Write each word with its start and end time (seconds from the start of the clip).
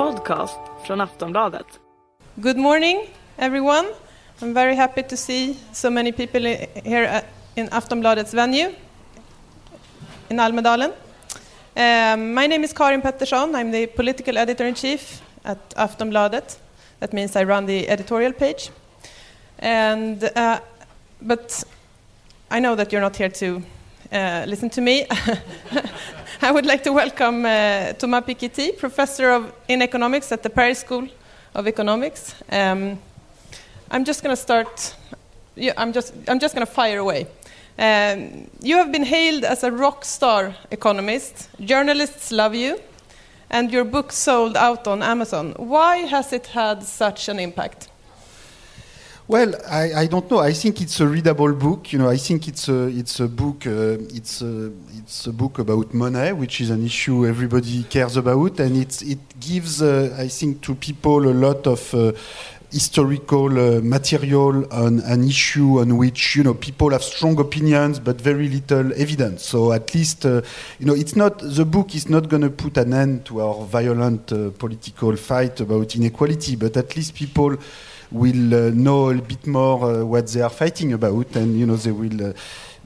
podcast 0.00 0.58
från 0.84 1.00
Aftonbladet. 1.00 1.66
Good 2.34 2.56
morning, 2.56 3.08
everyone. 3.36 3.88
I'm 4.42 4.54
very 4.54 4.74
happy 4.74 5.02
to 5.02 5.16
see 5.16 5.56
so 5.72 5.90
many 5.90 6.12
people 6.12 6.40
here 6.84 7.22
in 7.54 7.68
Aftonbladet's 7.68 8.34
venue 8.34 8.70
in 10.28 10.40
Almedalen. 10.40 10.92
Um, 11.76 12.34
my 12.34 12.46
name 12.48 12.64
is 12.64 12.72
Karin 12.72 13.02
Pettersson. 13.02 13.54
I'm 13.54 13.72
the 13.72 13.86
political 13.86 14.38
editor 14.38 14.66
in 14.66 14.74
chief 14.74 15.20
at 15.44 15.74
Aftonbladet. 15.76 16.58
That 17.00 17.12
means 17.12 17.36
I 17.36 17.44
run 17.44 17.66
the 17.66 17.88
editorial 17.88 18.32
page. 18.32 18.70
And 19.58 20.24
uh, 20.24 20.60
but 21.20 21.64
I 22.50 22.60
know 22.60 22.74
that 22.74 22.90
you're 22.92 23.02
not 23.02 23.16
here 23.16 23.30
to 23.30 23.62
uh, 24.12 24.44
listen 24.48 24.70
to 24.70 24.80
me. 24.80 25.06
I 26.42 26.50
would 26.50 26.66
like 26.66 26.82
to 26.82 26.92
welcome 26.92 27.44
uh, 27.44 27.92
Thomas 27.92 28.24
Piketty, 28.24 28.76
professor 28.76 29.30
of 29.30 29.52
in 29.68 29.82
economics 29.82 30.32
at 30.32 30.42
the 30.42 30.50
Paris 30.50 30.80
School 30.80 31.06
of 31.54 31.68
Economics. 31.68 32.34
Um, 32.50 32.98
I'm 33.90 34.04
just 34.04 34.22
going 34.22 34.34
to 34.34 34.40
start. 34.40 34.96
Yeah, 35.54 35.74
I'm 35.76 35.92
just. 35.92 36.12
I'm 36.28 36.40
just 36.40 36.54
going 36.54 36.66
to 36.66 36.72
fire 36.72 36.98
away. 36.98 37.26
Um, 37.78 38.50
you 38.60 38.76
have 38.76 38.90
been 38.90 39.04
hailed 39.04 39.44
as 39.44 39.64
a 39.64 39.70
rock 39.70 40.04
star 40.04 40.54
economist. 40.70 41.48
Journalists 41.60 42.32
love 42.32 42.54
you, 42.54 42.80
and 43.48 43.70
your 43.70 43.84
book 43.84 44.12
sold 44.12 44.56
out 44.56 44.86
on 44.88 45.02
Amazon. 45.02 45.54
Why 45.56 45.98
has 45.98 46.32
it 46.32 46.48
had 46.48 46.82
such 46.82 47.28
an 47.28 47.38
impact? 47.38 47.88
Well, 49.30 49.54
I, 49.70 49.92
I 49.94 50.06
don't 50.08 50.28
know. 50.28 50.40
I 50.40 50.52
think 50.52 50.80
it's 50.80 50.98
a 50.98 51.06
readable 51.06 51.52
book. 51.52 51.92
You 51.92 52.00
know, 52.00 52.10
I 52.10 52.16
think 52.16 52.48
it's 52.48 52.68
a 52.68 52.88
it's 52.88 53.20
a 53.20 53.28
book. 53.28 53.64
Uh, 53.64 53.96
it's 54.12 54.42
a 54.42 54.72
it's 54.98 55.28
a 55.28 55.32
book 55.32 55.60
about 55.60 55.94
money, 55.94 56.32
which 56.32 56.60
is 56.60 56.70
an 56.70 56.84
issue 56.84 57.24
everybody 57.24 57.84
cares 57.84 58.16
about, 58.16 58.58
and 58.58 58.76
it's 58.76 59.02
it 59.02 59.20
gives 59.38 59.82
uh, 59.82 60.16
I 60.18 60.26
think 60.26 60.62
to 60.62 60.74
people 60.74 61.28
a 61.28 61.36
lot 61.46 61.68
of. 61.68 61.94
Uh, 61.94 62.10
historical 62.72 63.50
uh, 63.58 63.80
material 63.80 64.64
on 64.72 65.00
an 65.00 65.24
issue 65.24 65.80
on 65.80 65.96
which 65.96 66.36
you 66.36 66.44
know 66.44 66.54
people 66.54 66.90
have 66.90 67.02
strong 67.02 67.36
opinions 67.40 67.98
but 67.98 68.20
very 68.20 68.48
little 68.48 68.92
evidence 68.92 69.44
so 69.44 69.72
at 69.72 69.92
least 69.92 70.24
uh, 70.24 70.40
you 70.78 70.86
know 70.86 70.94
it's 70.94 71.16
not 71.16 71.40
the 71.40 71.64
book 71.64 71.96
is 71.96 72.08
not 72.08 72.28
going 72.28 72.42
to 72.42 72.48
put 72.48 72.76
an 72.76 72.92
end 72.92 73.24
to 73.24 73.40
our 73.40 73.64
violent 73.64 74.30
uh, 74.30 74.50
political 74.56 75.16
fight 75.16 75.58
about 75.58 75.96
inequality 75.96 76.54
but 76.54 76.76
at 76.76 76.94
least 76.94 77.12
people 77.12 77.56
will 78.10 78.54
uh, 78.54 78.70
know 78.74 79.10
a 79.10 79.14
bit 79.14 79.46
more 79.46 79.84
uh, 79.84 80.04
what 80.04 80.26
they 80.28 80.40
are 80.40 80.50
fighting 80.50 80.92
about, 80.92 81.34
and 81.36 81.58
you 81.58 81.66
know 81.66 81.76
they 81.76 81.92
will 81.92 82.30
uh, 82.30 82.32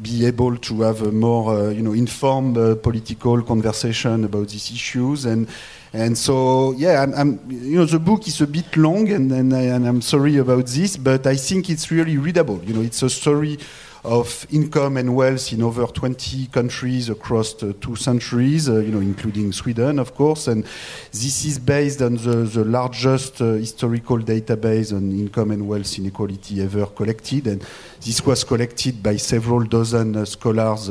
be 0.01 0.27
able 0.27 0.57
to 0.57 0.83
have 0.83 1.03
a 1.03 1.13
more 1.13 1.55
uh, 1.55 1.71
you 1.71 1.83
know 1.83 1.93
informed 1.93 2.57
uh, 2.59 2.75
political 2.77 3.43
conversation 3.43 4.25
about 4.25 4.49
these 4.49 4.71
issues 4.71 5.25
and. 5.25 5.49
And 5.97 6.19
so, 6.19 6.73
yeah, 6.73 7.03
I'm, 7.05 7.15
I'm, 7.15 7.41
you 7.49 7.79
know, 7.79 7.85
the 7.85 8.01
book 8.01 8.27
is 8.27 8.41
a 8.41 8.49
bit 8.49 8.77
long, 8.77 9.09
and, 9.13 9.31
and, 9.31 9.55
I, 9.55 9.61
and 9.61 9.87
I'm 9.87 10.03
sorry 10.03 10.39
about 10.39 10.67
this, 10.67 10.97
but 10.97 11.25
I 11.25 11.37
think 11.37 11.71
it's 11.71 11.89
really 11.89 12.19
readable. 12.19 12.61
You 12.65 12.75
know, 12.75 12.81
it's 12.81 13.01
a 13.05 13.09
story 13.09 13.59
of 14.05 14.47
income 14.53 14.99
and 14.99 15.15
wealth 15.15 15.53
in 15.53 15.63
over 15.63 15.87
20 15.87 16.47
countries 16.49 17.09
across 17.09 17.55
two 17.55 17.97
centuries, 17.97 18.69
uh, 18.69 18.75
you 18.77 18.93
know, 18.93 19.01
including 19.01 19.51
Sweden, 19.53 19.99
of 19.99 20.15
course. 20.15 20.47
And 20.49 20.65
this 21.11 21.45
is 21.45 21.59
based 21.59 22.03
on 22.03 22.17
the, 22.17 22.45
the 22.45 22.65
largest 22.65 23.41
uh, 23.41 23.53
historical 23.53 24.19
database 24.19 24.95
on 24.95 25.11
income 25.11 25.53
and 25.53 25.67
wealth 25.67 25.99
inequality 25.99 26.63
ever 26.63 26.87
collected. 26.87 27.47
And 27.47 27.65
this 28.05 28.25
was 28.27 28.45
collected 28.45 29.03
by 29.03 29.17
several 29.17 29.65
dozen 29.65 30.17
uh, 30.17 30.25
scholars 30.27 30.91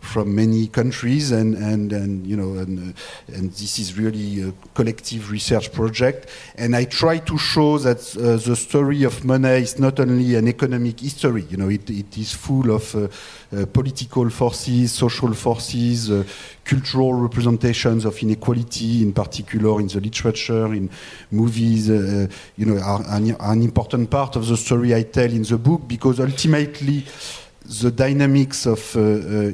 from 0.00 0.34
many 0.34 0.68
countries, 0.68 1.32
and 1.32 1.54
and 1.54 1.92
and 1.92 2.26
you 2.26 2.36
know, 2.36 2.58
and 2.58 2.94
and 3.28 3.50
this 3.52 3.78
is 3.78 3.98
really 3.98 4.48
a 4.48 4.52
collective 4.74 5.30
research 5.30 5.72
project. 5.72 6.28
And 6.56 6.74
I 6.74 6.84
try 6.84 7.18
to 7.18 7.38
show 7.38 7.78
that 7.78 8.16
uh, 8.16 8.36
the 8.36 8.56
story 8.56 9.04
of 9.04 9.24
money 9.24 9.48
is 9.48 9.78
not 9.78 10.00
only 10.00 10.36
an 10.36 10.48
economic 10.48 11.00
history. 11.00 11.44
You 11.50 11.56
know, 11.56 11.68
it, 11.68 11.88
it 11.90 12.16
is 12.16 12.32
full 12.48 12.70
of 12.70 12.94
uh, 12.94 13.08
uh, 13.52 13.66
political 13.66 14.30
forces, 14.30 14.90
social 14.90 15.34
forces, 15.34 16.10
uh, 16.10 16.24
cultural 16.64 17.12
representations 17.12 18.06
of 18.06 18.22
inequality, 18.22 19.02
in 19.02 19.12
particular 19.12 19.80
in 19.80 19.86
the 19.88 20.00
literature, 20.00 20.72
in 20.72 20.88
movies. 21.30 21.88
You 22.56 22.66
know, 22.66 22.78
are 22.80 23.04
an, 23.08 23.36
an 23.38 23.62
important 23.62 24.08
part 24.08 24.36
of 24.36 24.46
the 24.46 24.56
story 24.56 24.94
I 24.94 25.02
tell 25.02 25.30
in 25.30 25.42
the 25.42 25.58
book 25.58 25.82
because 25.86 26.20
ultimately 26.20 27.04
the 27.82 27.90
dynamics 27.90 28.66
of 28.66 28.96
uh, 28.96 29.00
uh, 29.00 29.02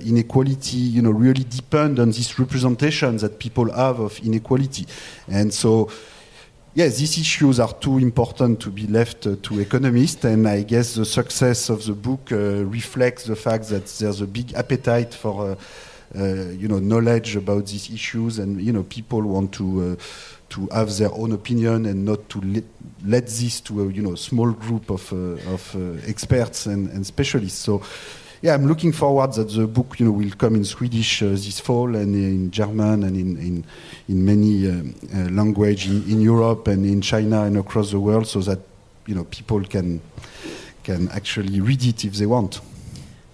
inequality, 0.06 0.76
you 0.96 1.02
know, 1.02 1.10
really 1.10 1.44
depend 1.44 1.98
on 1.98 2.08
this 2.10 2.38
representation 2.38 3.16
that 3.16 3.38
people 3.38 3.72
have 3.72 3.98
of 4.00 4.18
inequality, 4.20 4.86
and 5.28 5.52
so. 5.52 5.90
Yes, 6.76 6.98
these 6.98 7.16
issues 7.18 7.60
are 7.60 7.72
too 7.72 7.98
important 7.98 8.58
to 8.62 8.70
be 8.70 8.88
left 8.88 9.28
uh, 9.28 9.36
to 9.42 9.60
economists, 9.60 10.24
and 10.24 10.48
I 10.48 10.62
guess 10.62 10.96
the 10.96 11.04
success 11.04 11.68
of 11.68 11.84
the 11.84 11.92
book 11.92 12.32
uh, 12.32 12.64
reflects 12.64 13.26
the 13.26 13.36
fact 13.36 13.68
that 13.68 13.86
there's 13.86 14.20
a 14.20 14.26
big 14.26 14.52
appetite 14.54 15.14
for, 15.14 15.52
uh, 15.52 16.18
uh, 16.18 16.50
you 16.50 16.66
know, 16.66 16.80
knowledge 16.80 17.36
about 17.36 17.66
these 17.66 17.92
issues, 17.92 18.40
and 18.40 18.60
you 18.60 18.72
know, 18.72 18.82
people 18.82 19.22
want 19.22 19.52
to 19.52 19.92
uh, 19.92 20.02
to 20.48 20.66
have 20.72 20.92
their 20.98 21.12
own 21.12 21.30
opinion 21.30 21.86
and 21.86 22.04
not 22.04 22.28
to 22.30 22.40
let, 22.40 22.64
let 23.04 23.26
this 23.28 23.60
to 23.60 23.82
a 23.82 23.92
you 23.92 24.02
know 24.02 24.16
small 24.16 24.50
group 24.50 24.90
of 24.90 25.12
uh, 25.12 25.52
of 25.52 25.76
experts 26.08 26.66
and, 26.66 26.90
and 26.90 27.06
specialists. 27.06 27.60
So. 27.60 27.82
Yeah, 28.44 28.52
I'm 28.52 28.66
looking 28.66 28.92
forward 28.92 29.32
that 29.36 29.48
the 29.48 29.66
book, 29.66 29.98
you 29.98 30.04
know, 30.04 30.12
will 30.12 30.30
come 30.36 30.54
in 30.54 30.66
Swedish 30.66 31.22
uh, 31.22 31.30
this 31.30 31.60
fall 31.60 31.96
and 31.96 32.14
in 32.14 32.50
German 32.50 33.04
and 33.04 33.16
in 33.16 33.38
in, 33.38 33.64
in 34.06 34.22
many 34.22 34.68
uh, 34.68 34.82
uh, 35.16 35.30
language 35.30 35.86
in, 35.86 36.02
in 36.10 36.20
Europe 36.20 36.68
and 36.68 36.84
in 36.84 37.00
China 37.00 37.44
and 37.44 37.56
across 37.56 37.90
the 37.90 37.98
world, 37.98 38.26
so 38.26 38.40
that 38.40 38.58
you 39.06 39.14
know 39.14 39.24
people 39.24 39.64
can 39.64 39.98
can 40.82 41.08
actually 41.12 41.58
read 41.62 41.82
it 41.86 42.04
if 42.04 42.16
they 42.16 42.26
want. 42.26 42.60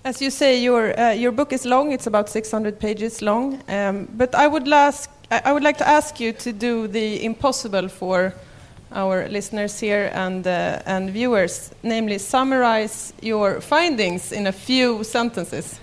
As 0.05 0.23
you 0.23 0.31
say, 0.31 0.63
your 0.63 0.97
uh, 0.97 1.11
your 1.11 1.33
book 1.33 1.53
is 1.53 1.65
long. 1.65 1.91
It's 1.91 2.07
about 2.07 2.29
600 2.29 2.79
pages 2.79 3.21
long. 3.21 3.61
Um, 3.69 4.07
but 4.17 4.33
I 4.37 4.47
would 4.47 4.69
ask, 4.73 5.11
I 5.29 5.53
would 5.53 5.65
like 5.65 5.79
to 5.79 5.89
ask 5.89 6.21
you 6.21 6.33
to 6.35 6.53
do 6.53 6.87
the 6.87 7.25
impossible 7.25 7.89
for 7.89 8.33
our 8.93 9.29
listeners 9.29 9.79
here 9.79 10.11
and 10.15 10.47
uh, 10.47 10.83
and 10.87 11.11
viewers, 11.11 11.71
namely 11.83 12.19
summarize 12.19 13.13
your 13.23 13.61
findings 13.61 14.33
in 14.33 14.47
a 14.47 14.53
few 14.53 15.05
sentences. 15.05 15.81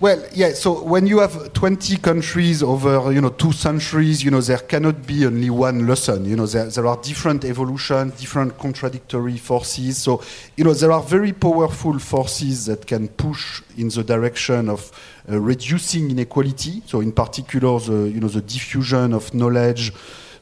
Well, 0.00 0.24
yeah. 0.32 0.54
So 0.54 0.82
when 0.82 1.06
you 1.06 1.18
have 1.18 1.52
20 1.52 1.98
countries 1.98 2.62
over, 2.62 3.12
you 3.12 3.20
know, 3.20 3.28
two 3.28 3.52
centuries, 3.52 4.24
you 4.24 4.30
know, 4.30 4.40
there 4.40 4.56
cannot 4.56 5.06
be 5.06 5.26
only 5.26 5.50
one 5.50 5.86
lesson. 5.86 6.24
You 6.24 6.36
know, 6.36 6.46
there, 6.46 6.70
there 6.70 6.86
are 6.86 6.96
different 6.96 7.44
evolutions, 7.44 8.18
different 8.18 8.56
contradictory 8.56 9.36
forces. 9.36 9.98
So, 9.98 10.22
you 10.56 10.64
know, 10.64 10.72
there 10.72 10.90
are 10.90 11.02
very 11.02 11.34
powerful 11.34 11.98
forces 11.98 12.64
that 12.64 12.86
can 12.86 13.08
push 13.08 13.60
in 13.76 13.90
the 13.90 14.02
direction 14.02 14.70
of 14.70 14.90
uh, 15.30 15.38
reducing 15.38 16.10
inequality. 16.10 16.82
So, 16.86 17.00
in 17.00 17.12
particular, 17.12 17.78
the, 17.78 18.08
you 18.08 18.20
know, 18.20 18.28
the 18.28 18.40
diffusion 18.40 19.12
of 19.12 19.34
knowledge 19.34 19.92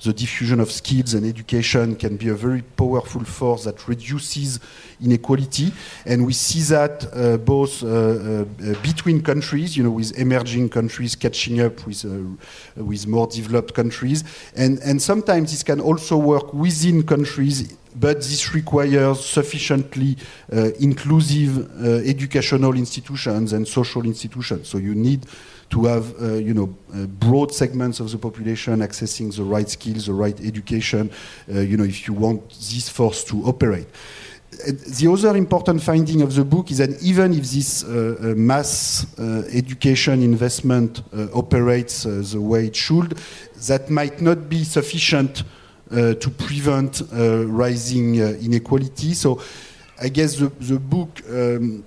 the 0.03 0.12
diffusion 0.12 0.60
of 0.60 0.70
skills 0.70 1.14
and 1.14 1.26
education 1.26 1.97
can 1.97 2.16
be 2.16 2.28
a 2.28 2.34
very 2.34 2.62
powerful 2.62 3.25
force 3.25 3.64
that 3.64 3.88
reduces 3.88 4.60
inequality. 5.03 5.72
And 6.04 6.26
we 6.26 6.32
see 6.32 6.60
that 6.75 7.06
uh, 7.12 7.36
both 7.36 7.82
uh, 7.82 7.86
uh, 7.86 8.44
between 8.82 9.22
countries, 9.22 9.76
you 9.76 9.84
know, 9.84 9.91
with 9.91 10.19
emerging 10.19 10.69
countries 10.70 11.14
catching 11.14 11.60
up 11.60 11.86
with, 11.86 12.04
uh, 12.04 12.82
with 12.82 13.06
more 13.06 13.26
developed 13.26 13.75
countries. 13.75 14.25
And, 14.56 14.78
and 14.81 15.00
sometimes 15.00 15.50
this 15.50 15.62
can 15.62 15.81
also 15.81 16.16
work 16.16 16.53
within 16.53 17.03
countries 17.03 17.75
but 17.98 18.16
this 18.19 18.54
requires 18.54 19.25
sufficiently 19.25 20.16
uh, 20.53 20.70
inclusive 20.78 21.58
uh, 21.58 22.08
educational 22.08 22.75
institutions 22.75 23.53
and 23.53 23.66
social 23.66 24.04
institutions. 24.04 24.69
So 24.69 24.78
you 24.78 24.94
need 24.94 25.26
to 25.70 25.84
have, 25.84 26.22
uh, 26.22 26.34
you 26.34 26.54
know, 26.54 26.75
uh, 26.94 27.06
broad 27.06 27.53
segments 27.53 28.00
of 28.00 28.10
the 28.10 28.19
population 28.19 28.81
accessing 28.81 29.34
the 29.34 29.43
right 29.43 29.69
skills, 29.69 30.06
the 30.06 30.12
right 30.12 30.38
education, 30.40 31.11
you 31.49 31.76
know, 31.76 31.84
if 31.84 32.06
you 32.06 32.14
want 32.14 32.49
this 32.50 32.88
force 32.88 33.25
to 33.25 33.44
operate. 33.44 33.87
The 34.50 35.09
other 35.12 35.37
important 35.37 35.83
finding 35.83 36.23
of 36.23 36.35
the 36.35 36.45
book 36.45 36.71
is 36.71 36.79
that 36.79 37.03
even 37.03 37.33
if 37.33 37.50
this 37.50 37.85
uh, 37.85 38.17
uh, 38.19 38.25
mass 38.35 39.06
uh, 39.19 39.45
education 39.53 40.23
investment 40.23 41.03
uh, 41.12 41.29
operates 41.35 42.06
uh, 42.06 42.23
the 42.33 42.41
way 42.41 42.67
it 42.67 42.77
should, 42.77 43.19
that 43.69 43.91
might 43.91 44.21
not 44.21 44.49
be 44.49 44.65
sufficient 44.65 45.45
uh, 45.91 46.15
to 46.15 46.31
prevent 46.31 47.03
rising 47.12 48.17
inequality. 48.17 49.15
So 49.15 49.41
I 50.00 50.09
guess 50.09 50.37
the, 50.37 50.49
the 50.49 50.79
book 50.79 51.21
um, 51.29 51.85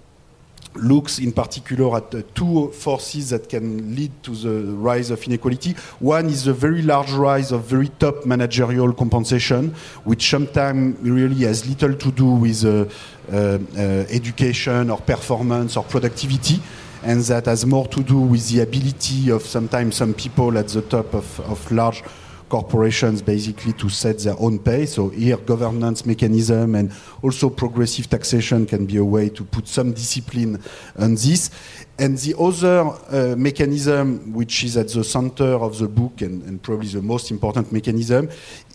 looks 0.75 1.19
in 1.19 1.31
particular 1.31 1.97
at 1.97 2.13
uh, 2.15 2.21
two 2.33 2.71
forces 2.71 3.29
that 3.31 3.49
can 3.49 3.95
lead 3.95 4.11
to 4.23 4.31
the 4.31 4.73
rise 4.73 5.11
of 5.11 5.23
inequality. 5.23 5.73
One 5.99 6.27
is 6.27 6.45
the 6.45 6.53
very 6.53 6.81
large 6.81 7.11
rise 7.11 7.51
of 7.51 7.63
very 7.65 7.89
top 7.89 8.25
managerial 8.25 8.93
compensation, 8.93 9.73
which 10.03 10.29
sometimes 10.29 10.97
really 10.99 11.45
has 11.45 11.67
little 11.67 11.95
to 11.95 12.11
do 12.11 12.25
with 12.25 12.63
uh, 12.65 12.85
uh, 13.31 13.59
uh, 13.77 13.81
education 14.09 14.89
or 14.89 14.99
performance 14.99 15.77
or 15.77 15.83
productivity. 15.83 16.59
and 17.03 17.21
that 17.21 17.45
has 17.45 17.65
more 17.65 17.87
to 17.87 18.03
do 18.03 18.19
with 18.19 18.47
the 18.49 18.61
ability 18.61 19.31
of 19.31 19.41
sometimes 19.41 19.95
some 19.95 20.13
people 20.13 20.55
at 20.57 20.67
the 20.67 20.81
top 20.83 21.13
of, 21.15 21.39
of 21.41 21.71
large 21.71 22.03
corporations 22.51 23.21
basically 23.21 23.71
to 23.71 23.87
set 23.87 24.19
their 24.19 24.35
own 24.37 24.59
pace. 24.59 24.95
So 24.95 25.07
here, 25.07 25.37
governance 25.37 26.05
mechanism 26.05 26.75
and 26.75 26.91
also 27.21 27.49
progressive 27.49 28.09
taxation 28.09 28.65
can 28.65 28.85
be 28.85 28.97
a 28.97 29.05
way 29.05 29.29
to 29.29 29.45
put 29.45 29.69
some 29.69 29.93
discipline 29.93 30.61
on 30.99 31.15
this. 31.15 31.49
And 31.97 32.17
the 32.17 32.35
other 32.37 32.79
uh, 32.81 33.35
mechanism, 33.37 34.33
which 34.33 34.65
is 34.65 34.75
at 34.75 34.89
the 34.89 35.03
center 35.03 35.53
of 35.65 35.77
the 35.77 35.87
book 35.87 36.21
and, 36.21 36.43
and, 36.43 36.61
probably 36.61 36.89
the 36.89 37.01
most 37.01 37.31
important 37.31 37.71
mechanism, 37.71 38.27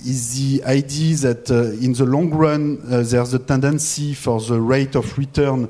is 0.06 0.22
the 0.38 0.64
idea 0.64 1.16
that 1.16 1.50
uh, 1.50 1.84
in 1.84 1.92
the 1.92 2.06
long 2.06 2.30
run, 2.30 2.80
uh, 2.84 3.02
there's 3.02 3.34
a 3.34 3.38
tendency 3.38 4.14
for 4.14 4.40
the 4.40 4.58
rate 4.58 4.94
of 4.94 5.18
return 5.18 5.68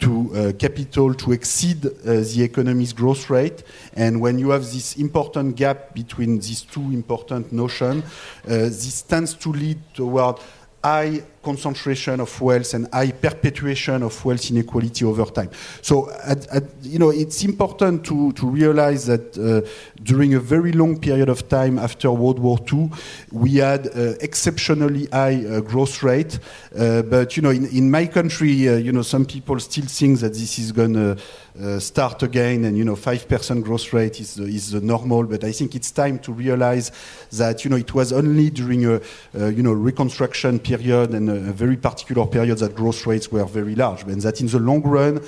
to 0.00 0.30
uh, 0.34 0.52
capital 0.52 1.14
to 1.14 1.32
exceed 1.32 1.84
uh, 1.86 1.90
the 2.04 2.42
economy's 2.42 2.92
growth 2.92 3.30
rate. 3.30 3.62
And 3.94 4.20
when 4.20 4.38
you 4.38 4.50
have 4.50 4.62
this 4.62 4.96
important 4.96 5.56
gap 5.56 5.94
between 5.94 6.38
these 6.38 6.62
two 6.62 6.82
important 6.92 7.52
notions, 7.52 8.04
uh, 8.04 8.48
this 8.48 9.02
tends 9.02 9.34
to 9.34 9.52
lead 9.52 9.78
toward 9.94 10.38
high 10.82 11.22
concentration 11.46 12.18
of 12.20 12.40
wealth 12.40 12.74
and 12.74 12.88
high 12.92 13.12
perpetuation 13.12 14.02
of 14.02 14.24
wealth 14.24 14.50
inequality 14.50 15.04
over 15.04 15.26
time. 15.26 15.50
So, 15.80 16.10
at, 16.24 16.46
at, 16.48 16.64
you 16.82 16.98
know, 16.98 17.10
it's 17.10 17.44
important 17.44 18.04
to, 18.06 18.32
to 18.32 18.46
realize 18.46 19.06
that 19.06 19.38
uh, 19.38 19.68
during 20.02 20.34
a 20.34 20.40
very 20.40 20.72
long 20.72 20.98
period 20.98 21.28
of 21.28 21.48
time 21.48 21.78
after 21.78 22.10
World 22.10 22.40
War 22.40 22.58
II, 22.72 22.90
we 23.30 23.56
had 23.56 23.86
uh, 23.86 24.14
exceptionally 24.20 25.06
high 25.12 25.44
uh, 25.44 25.60
growth 25.60 26.02
rate. 26.02 26.40
Uh, 26.76 27.02
but, 27.02 27.36
you 27.36 27.42
know, 27.44 27.50
in, 27.50 27.66
in 27.66 27.90
my 27.90 28.06
country, 28.06 28.68
uh, 28.68 28.76
you 28.76 28.90
know, 28.90 29.02
some 29.02 29.24
people 29.24 29.60
still 29.60 29.86
think 29.86 30.18
that 30.20 30.32
this 30.32 30.58
is 30.58 30.72
going 30.72 30.94
to 30.94 31.16
uh, 31.62 31.78
start 31.78 32.22
again 32.22 32.64
and, 32.64 32.76
you 32.76 32.84
know, 32.84 32.96
5% 32.96 33.62
growth 33.62 33.92
rate 33.92 34.20
is, 34.20 34.38
is 34.38 34.72
the 34.72 34.80
normal. 34.80 35.22
But 35.24 35.44
I 35.44 35.52
think 35.52 35.74
it's 35.74 35.92
time 35.92 36.18
to 36.20 36.32
realize 36.32 36.90
that, 37.32 37.64
you 37.64 37.70
know, 37.70 37.76
it 37.76 37.94
was 37.94 38.12
only 38.12 38.50
during 38.50 38.84
a, 38.84 39.00
you 39.34 39.62
know, 39.62 39.72
reconstruction 39.72 40.58
period 40.58 41.14
and 41.14 41.28
very 41.38 41.76
particular 41.76 42.26
period 42.26 42.58
that 42.58 42.74
growth 42.74 43.06
rates 43.06 43.30
were 43.30 43.44
very 43.44 43.74
large. 43.74 44.02
And 44.02 44.20
that 44.22 44.40
in 44.40 44.46
the 44.46 44.58
long 44.58 44.82
run, 44.82 45.20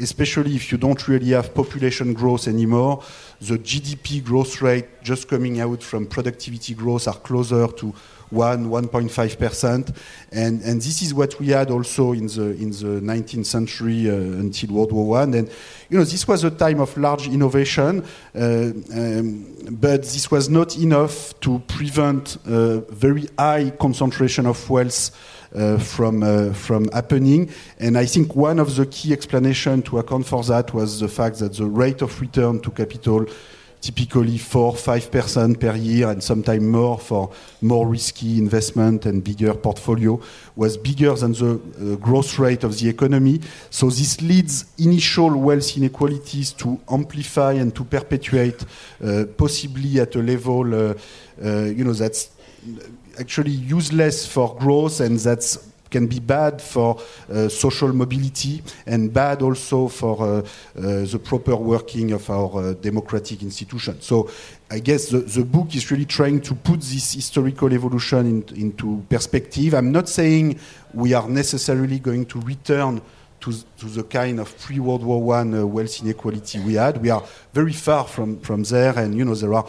especially 0.00 0.54
if 0.54 0.70
you 0.70 0.78
don't 0.78 1.08
really 1.08 1.30
have 1.30 1.54
population 1.54 2.14
growth 2.14 2.48
anymore, 2.48 3.02
the 3.40 3.58
GDP 3.58 4.24
growth 4.24 4.60
rate 4.62 5.02
just 5.02 5.28
coming 5.28 5.60
out 5.60 5.82
from 5.82 6.06
productivity 6.06 6.74
growth 6.74 7.08
are 7.08 7.14
closer 7.14 7.66
to 7.68 7.94
1, 8.30 8.66
1.5%. 8.66 9.96
And, 10.32 10.62
and 10.62 10.80
this 10.80 11.02
is 11.02 11.14
what 11.14 11.38
we 11.40 11.48
had 11.48 11.70
also 11.70 12.12
in 12.12 12.26
the, 12.26 12.50
in 12.60 12.70
the 12.70 13.00
19th 13.00 13.46
century 13.46 14.10
uh, 14.10 14.14
until 14.14 14.74
World 14.74 14.92
War 14.92 15.18
I. 15.18 15.22
And, 15.22 15.50
you 15.88 15.98
know, 15.98 16.04
this 16.04 16.26
was 16.28 16.44
a 16.44 16.50
time 16.50 16.80
of 16.80 16.96
large 16.96 17.28
innovation, 17.28 18.04
uh, 18.34 18.38
um, 18.40 19.46
but 19.70 20.02
this 20.02 20.30
was 20.30 20.48
not 20.48 20.76
enough 20.76 21.38
to 21.40 21.60
prevent 21.60 22.36
uh, 22.46 22.80
very 22.90 23.28
high 23.38 23.70
concentration 23.70 24.46
of 24.46 24.68
wealth 24.68 25.10
uh, 25.54 25.78
from 25.78 26.22
uh, 26.22 26.52
from 26.52 26.88
happening. 26.92 27.50
And 27.78 27.96
I 27.96 28.04
think 28.04 28.36
one 28.36 28.58
of 28.58 28.76
the 28.76 28.84
key 28.86 29.12
explanations 29.12 29.84
to 29.84 29.98
account 29.98 30.26
for 30.26 30.42
that 30.44 30.74
was 30.74 31.00
the 31.00 31.08
fact 31.08 31.38
that 31.38 31.54
the 31.54 31.64
rate 31.64 32.02
of 32.02 32.20
return 32.20 32.60
to 32.60 32.70
capital 32.70 33.26
typically 33.80 34.38
4 34.38 34.72
5% 34.72 35.60
per 35.60 35.76
year 35.76 36.10
and 36.10 36.22
sometimes 36.22 36.62
more 36.62 36.98
for 36.98 37.30
more 37.62 37.86
risky 37.86 38.38
investment 38.38 39.06
and 39.06 39.22
bigger 39.22 39.54
portfolio 39.54 40.20
was 40.56 40.76
bigger 40.76 41.14
than 41.14 41.32
the 41.32 41.54
uh, 41.54 41.96
growth 41.96 42.38
rate 42.38 42.64
of 42.64 42.78
the 42.78 42.88
economy. 42.88 43.40
So 43.70 43.88
this 43.90 44.20
leads 44.20 44.64
initial 44.78 45.36
wealth 45.36 45.76
inequalities 45.76 46.52
to 46.54 46.78
amplify 46.90 47.52
and 47.52 47.74
to 47.76 47.84
perpetuate 47.84 48.64
uh, 49.04 49.24
possibly 49.36 50.00
at 50.00 50.14
a 50.16 50.22
level 50.22 50.74
uh, 50.74 50.94
uh 51.44 51.64
you 51.66 51.84
know 51.84 51.92
that's 51.92 52.30
actually 53.20 53.52
useless 53.52 54.26
for 54.26 54.56
growth 54.56 55.00
and 55.00 55.18
that 55.20 55.42
can 55.90 56.06
be 56.06 56.20
bad 56.20 56.60
for 56.60 57.00
uh, 57.32 57.48
social 57.48 57.92
mobility 57.92 58.62
and 58.86 59.12
bad 59.12 59.42
also 59.42 59.88
for 59.88 60.20
uh, 60.20 60.38
uh, 60.38 60.42
the 61.04 61.20
proper 61.22 61.56
working 61.56 62.12
of 62.12 62.28
our 62.30 62.70
uh, 62.70 62.72
democratic 62.74 63.42
institutions. 63.42 64.04
So 64.04 64.30
I 64.70 64.80
guess 64.80 65.08
the, 65.08 65.20
the, 65.20 65.44
book 65.44 65.74
is 65.74 65.90
really 65.90 66.04
trying 66.04 66.40
to 66.42 66.54
put 66.54 66.80
this 66.80 67.14
historical 67.14 67.72
evolution 67.72 68.26
in, 68.26 68.56
into 68.56 69.04
perspective. 69.08 69.74
I'm 69.74 69.92
not 69.92 70.08
saying 70.08 70.58
we 70.92 71.14
are 71.14 71.28
necessarily 71.28 71.98
going 71.98 72.26
to 72.26 72.40
return 72.40 73.00
to, 73.40 73.52
to 73.78 73.86
the 73.86 74.02
kind 74.02 74.40
of 74.40 74.58
pre-World 74.58 75.04
War 75.04 75.36
I 75.36 75.40
uh, 75.40 75.64
wealth 75.64 76.02
inequality 76.02 76.60
we 76.60 76.74
had. 76.74 77.00
We 77.00 77.10
are 77.10 77.22
very 77.52 77.72
far 77.72 78.04
from, 78.04 78.40
from 78.40 78.62
there 78.64 78.98
and, 78.98 79.16
you 79.16 79.24
know, 79.24 79.34
there 79.34 79.54
are 79.54 79.66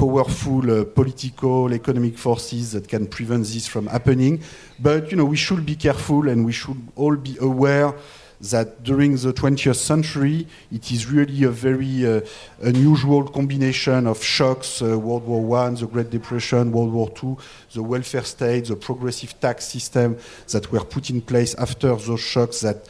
powerful 0.00 0.62
uh, 0.70 0.84
political, 0.86 1.74
economic 1.74 2.16
forces 2.16 2.72
that 2.72 2.88
can 2.88 3.06
prevent 3.06 3.44
this 3.44 3.66
from 3.66 3.86
happening. 3.86 4.40
But 4.78 5.10
you 5.10 5.16
know, 5.18 5.26
we 5.26 5.36
should 5.36 5.66
be 5.66 5.76
careful, 5.76 6.26
and 6.26 6.46
we 6.46 6.52
should 6.52 6.80
all 6.96 7.16
be 7.16 7.36
aware 7.38 7.92
that 8.40 8.82
during 8.82 9.12
the 9.16 9.34
20th 9.34 9.76
century, 9.76 10.46
it 10.72 10.90
is 10.90 11.04
really 11.06 11.44
a 11.44 11.50
very 11.50 12.06
uh, 12.06 12.22
unusual 12.62 13.28
combination 13.28 14.06
of 14.06 14.22
shocks 14.22 14.80
uh, 14.80 14.98
World 14.98 15.26
War 15.26 15.58
I, 15.58 15.70
the 15.74 15.86
Great 15.86 16.08
Depression, 16.08 16.72
World 16.72 16.92
War 16.92 17.12
II, 17.22 17.36
the 17.74 17.82
welfare 17.82 18.24
state, 18.24 18.64
the 18.64 18.76
progressive 18.76 19.38
tax 19.38 19.66
system 19.66 20.16
that 20.48 20.72
were 20.72 20.84
put 20.84 21.10
in 21.10 21.20
place 21.20 21.54
after 21.56 21.94
those 21.94 22.20
shocks 22.20 22.60
that 22.60 22.88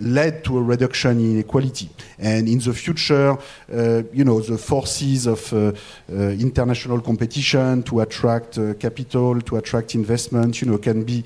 led 0.00 0.44
to 0.44 0.58
a 0.58 0.62
reduction 0.62 1.18
in 1.18 1.32
inequality. 1.32 1.88
And 2.18 2.48
in 2.48 2.58
the 2.58 2.72
future, 2.72 3.36
uh, 3.72 4.02
you 4.12 4.24
know, 4.24 4.40
the 4.40 4.58
forces 4.58 5.26
of 5.26 5.52
uh, 5.52 5.72
international 6.08 7.00
competition 7.00 7.82
to 7.84 8.00
attract 8.00 8.58
capital, 8.78 9.40
to 9.40 9.56
attract 9.56 9.94
investment, 9.94 10.60
you 10.60 10.70
know, 10.70 10.78
can 10.78 11.04
be 11.04 11.24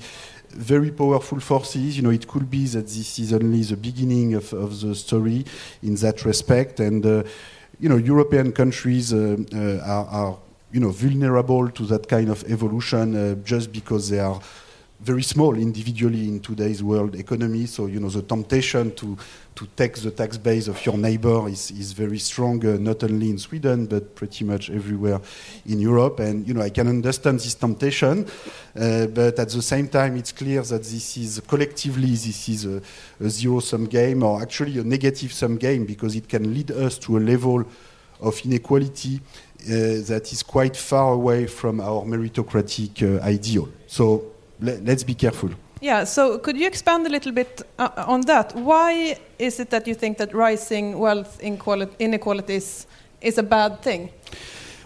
very 0.49 0.91
powerful 0.91 1.39
forces. 1.39 1.97
You 1.97 2.03
know, 2.03 2.09
it 2.09 2.27
could 2.27 2.49
be 2.49 2.65
that 2.65 2.87
this 2.87 3.19
is 3.19 3.33
only 3.33 3.63
the 3.63 3.77
beginning 3.77 4.33
of, 4.33 4.53
of 4.53 4.79
the 4.81 4.95
story 4.95 5.45
in 5.83 5.95
that 5.95 6.25
respect. 6.25 6.79
And, 6.79 7.05
uh, 7.05 7.23
you 7.79 7.89
know, 7.89 7.97
European 7.97 8.51
countries 8.51 9.13
uh, 9.13 9.37
uh, 9.53 9.79
are, 9.85 10.05
are, 10.05 10.37
you 10.71 10.79
know, 10.79 10.89
vulnerable 10.89 11.69
to 11.69 11.85
that 11.85 12.07
kind 12.07 12.29
of 12.29 12.43
evolution 12.49 13.41
just 13.43 13.71
because 13.71 14.09
they 14.09 14.19
are 14.19 14.39
very 14.99 15.21
small 15.21 15.55
individually 15.55 16.27
in 16.27 16.39
today's 16.39 16.81
world 16.81 17.13
economy. 17.15 17.67
So, 17.67 17.85
you 17.85 17.99
know, 17.99 18.09
the 18.09 18.23
temptation 18.23 18.95
to, 18.95 19.17
to 19.55 19.67
take 19.75 19.95
the 19.95 20.09
tax 20.09 20.37
base 20.37 20.67
of 20.67 20.83
your 20.85 20.97
neighbor 20.97 21.47
is, 21.47 21.69
is 21.71 21.93
very 21.93 22.17
strong, 22.17 22.65
uh, 22.65 22.77
not 22.79 23.03
only 23.03 23.29
in 23.29 23.37
Sweden, 23.37 23.85
but 23.85 24.15
pretty 24.15 24.43
much 24.43 24.71
everywhere 24.71 25.21
in 25.67 25.79
Europe. 25.79 26.19
And, 26.19 26.47
you 26.47 26.55
know, 26.55 26.61
I 26.61 26.71
can 26.71 26.87
understand 26.87 27.39
this 27.39 27.53
temptation, 27.53 28.25
uh, 28.75 29.05
but 29.07 29.37
at 29.37 29.49
the 29.49 29.61
same 29.61 29.87
time, 29.87 30.17
it's 30.17 30.31
clear 30.31 30.63
that 30.63 30.83
this 30.83 31.17
is 31.17 31.41
collectively, 31.47 32.09
this 32.09 32.49
is 32.49 32.65
a, 32.65 32.81
a 33.23 33.29
zero 33.29 33.59
sum 33.59 33.85
game, 33.85 34.23
or 34.23 34.41
actually 34.41 34.79
a 34.79 34.83
negative 34.83 35.31
sum 35.31 35.57
game, 35.57 35.85
because 35.85 36.15
it 36.15 36.27
can 36.27 36.53
lead 36.53 36.71
us 36.71 36.97
to 36.97 37.17
a 37.17 37.19
level 37.19 37.63
of 38.19 38.41
inequality 38.45 39.17
uh, 39.17 40.01
that 40.07 40.29
is 40.31 40.41
quite 40.41 40.75
far 40.75 41.13
away 41.13 41.45
from 41.45 41.79
our 41.79 42.03
meritocratic 42.03 43.03
uh, 43.03 43.23
ideal. 43.23 43.69
So, 43.85 44.33
let's 44.59 45.03
be 45.03 45.13
careful. 45.13 45.49
Yeah, 45.81 46.05
so 46.05 46.39
could 46.39 46.57
you 46.57 46.65
expand 46.65 47.05
a 47.05 47.09
little 47.09 47.31
bit 47.31 47.61
uh, 47.77 47.89
on 48.07 48.21
that? 48.21 48.55
Why 48.55 49.17
is 49.37 49.59
it 49.59 49.69
that 49.69 49.87
you 49.87 49.93
think 49.93 50.17
that 50.17 50.33
rising 50.33 50.97
wealth 50.97 51.39
inequalities 51.39 52.87
is 53.21 53.37
a 53.37 53.43
bad 53.43 53.81
thing? 53.81 54.09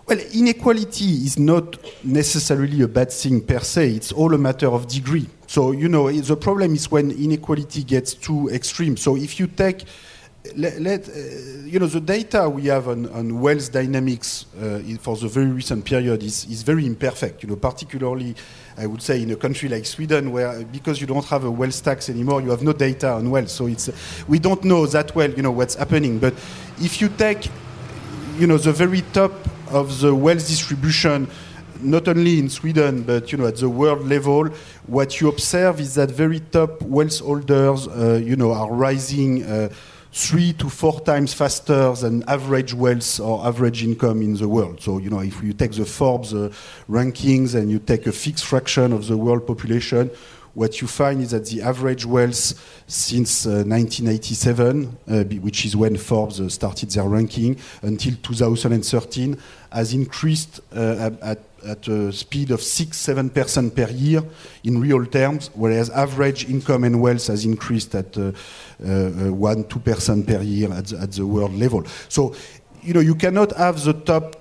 Well, 0.08 0.20
inequality 0.34 1.06
is 1.06 1.40
not 1.40 1.78
necessarily 2.04 2.82
a 2.82 2.88
bad 2.88 3.12
thing 3.12 3.42
per 3.42 3.60
se, 3.60 3.92
it's 3.92 4.12
all 4.12 4.34
a 4.34 4.38
matter 4.38 4.68
of 4.68 4.88
degree. 4.88 5.30
So, 5.48 5.72
you 5.72 5.88
know, 5.88 6.12
the 6.12 6.36
problem 6.36 6.74
is 6.74 6.92
when 6.92 7.12
inequality 7.12 7.84
gets 7.84 8.14
too 8.14 8.50
extreme. 8.50 8.98
So, 8.98 9.16
if 9.16 9.40
you 9.40 9.48
take 9.48 9.86
let, 10.56 10.82
let 10.82 11.10
uh, 11.10 11.14
you 11.66 11.80
know 11.80 11.88
the 11.88 12.02
data 12.02 12.50
we 12.50 12.64
have 12.64 12.88
on, 12.88 13.08
on 13.10 13.40
wealth 13.40 13.72
dynamics 13.72 14.46
uh, 14.60 14.80
for 15.00 15.16
the 15.16 15.28
very 15.28 15.48
recent 15.52 15.86
period 15.86 16.24
is, 16.24 16.46
is 16.46 16.64
very 16.64 16.86
imperfect. 16.86 17.44
You 17.44 17.50
know, 17.50 17.56
particularly 17.56 18.36
I 18.78 18.88
would 18.88 19.02
say 19.02 19.22
in 19.22 19.32
a 19.32 19.36
country 19.36 19.70
like 19.70 19.86
Sweden, 19.86 20.32
where 20.32 20.64
because 20.64 21.00
you 21.00 21.08
don't 21.08 21.26
have 21.26 21.44
a 21.44 21.52
wealth 21.52 21.84
tax 21.84 22.10
anymore, 22.10 22.42
you 22.42 22.50
have 22.50 22.64
no 22.64 22.74
data 22.74 23.12
on 23.12 23.30
wealth. 23.30 23.50
So 23.50 23.68
it's 23.68 23.90
we 24.28 24.40
don't 24.40 24.64
know 24.64 24.86
that 24.88 25.14
well, 25.16 25.30
you 25.30 25.44
know, 25.44 25.52
what's 25.52 25.76
happening. 25.76 26.20
But 26.20 26.34
if 26.80 27.02
you 27.02 27.10
take, 27.10 27.50
you 28.38 28.48
know, 28.48 28.58
the 28.58 28.74
very 28.74 29.02
top 29.14 29.34
of 29.70 30.00
the 30.00 30.14
wealth 30.14 30.48
distribution 30.48 31.28
not 31.84 32.08
only 32.08 32.38
in 32.38 32.48
Sweden, 32.48 33.02
but 33.02 33.32
you 33.32 33.40
know, 33.40 33.48
at 33.48 33.58
the 33.58 33.68
world 33.70 34.08
level, 34.08 34.46
what 34.86 35.20
you 35.20 35.28
observe 35.30 35.80
is 35.80 35.96
that 35.96 36.12
very 36.12 36.40
top 36.40 36.80
wealth 36.84 37.20
holders, 37.20 37.88
uh, 37.88 38.22
you 38.24 38.36
know, 38.36 38.54
are 38.54 38.72
rising 38.72 39.44
uh, 39.44 39.70
three 40.14 40.52
to 40.54 40.70
four 40.70 41.00
times 41.02 41.34
faster 41.34 41.94
than 41.94 42.24
average 42.28 42.74
wealth 42.74 43.20
or 43.20 43.46
average 43.46 43.84
income 43.84 44.22
in 44.22 44.36
the 44.36 44.48
world. 44.48 44.82
So, 44.82 44.98
you 44.98 45.10
know, 45.10 45.20
if 45.20 45.42
you 45.42 45.54
take 45.54 45.72
the 45.72 45.86
Forbes 45.86 46.34
uh, 46.34 46.52
rankings 46.90 47.56
and 47.56 47.72
you 47.72 47.80
take 47.80 48.06
a 48.08 48.12
fixed 48.12 48.46
fraction 48.46 48.92
of 48.92 49.08
the 49.08 49.16
world 49.16 49.48
population, 49.48 50.12
what 50.54 50.82
you 50.82 50.88
find 50.88 51.22
is 51.22 51.32
that 51.32 51.46
the 51.46 51.62
average 51.62 52.06
wealth 52.06 52.84
since 52.88 53.46
uh, 53.46 53.64
1987, 53.66 54.98
uh, 55.08 55.24
which 55.40 55.66
is 55.66 55.76
when 55.76 55.96
Forbes 55.98 56.42
uh, 56.42 56.50
started 56.50 56.90
their 56.92 57.08
ranking, 57.08 57.58
until 57.82 58.14
2013, 58.22 59.38
has 59.72 59.94
increased 59.94 60.60
uh, 60.76 61.12
at, 61.22 61.40
at 61.66 61.88
a 61.88 62.12
speed 62.12 62.52
of 62.52 62.62
6 62.62 62.98
7% 62.98 63.76
per 63.76 63.90
year 63.92 64.24
in 64.64 64.82
real 64.82 65.06
terms, 65.06 65.50
whereas 65.54 65.90
average 65.92 66.50
income 66.50 66.84
and 66.84 67.02
wealth 67.02 67.28
has 67.28 67.46
increased 67.46 67.96
at 67.96 68.18
uh, 68.18 68.32
uh, 68.84 69.32
1 69.32 69.64
2% 69.64 70.28
per 70.28 70.42
year 70.42 70.72
at 70.74 70.88
the, 70.88 70.98
at 71.00 71.12
the 71.14 71.26
world 71.26 71.54
level. 71.54 71.86
So, 72.10 72.36
you 72.82 72.94
know, 72.94 73.00
you 73.00 73.16
cannot 73.16 73.56
have 73.56 73.82
the 73.84 73.94
top 73.94 74.41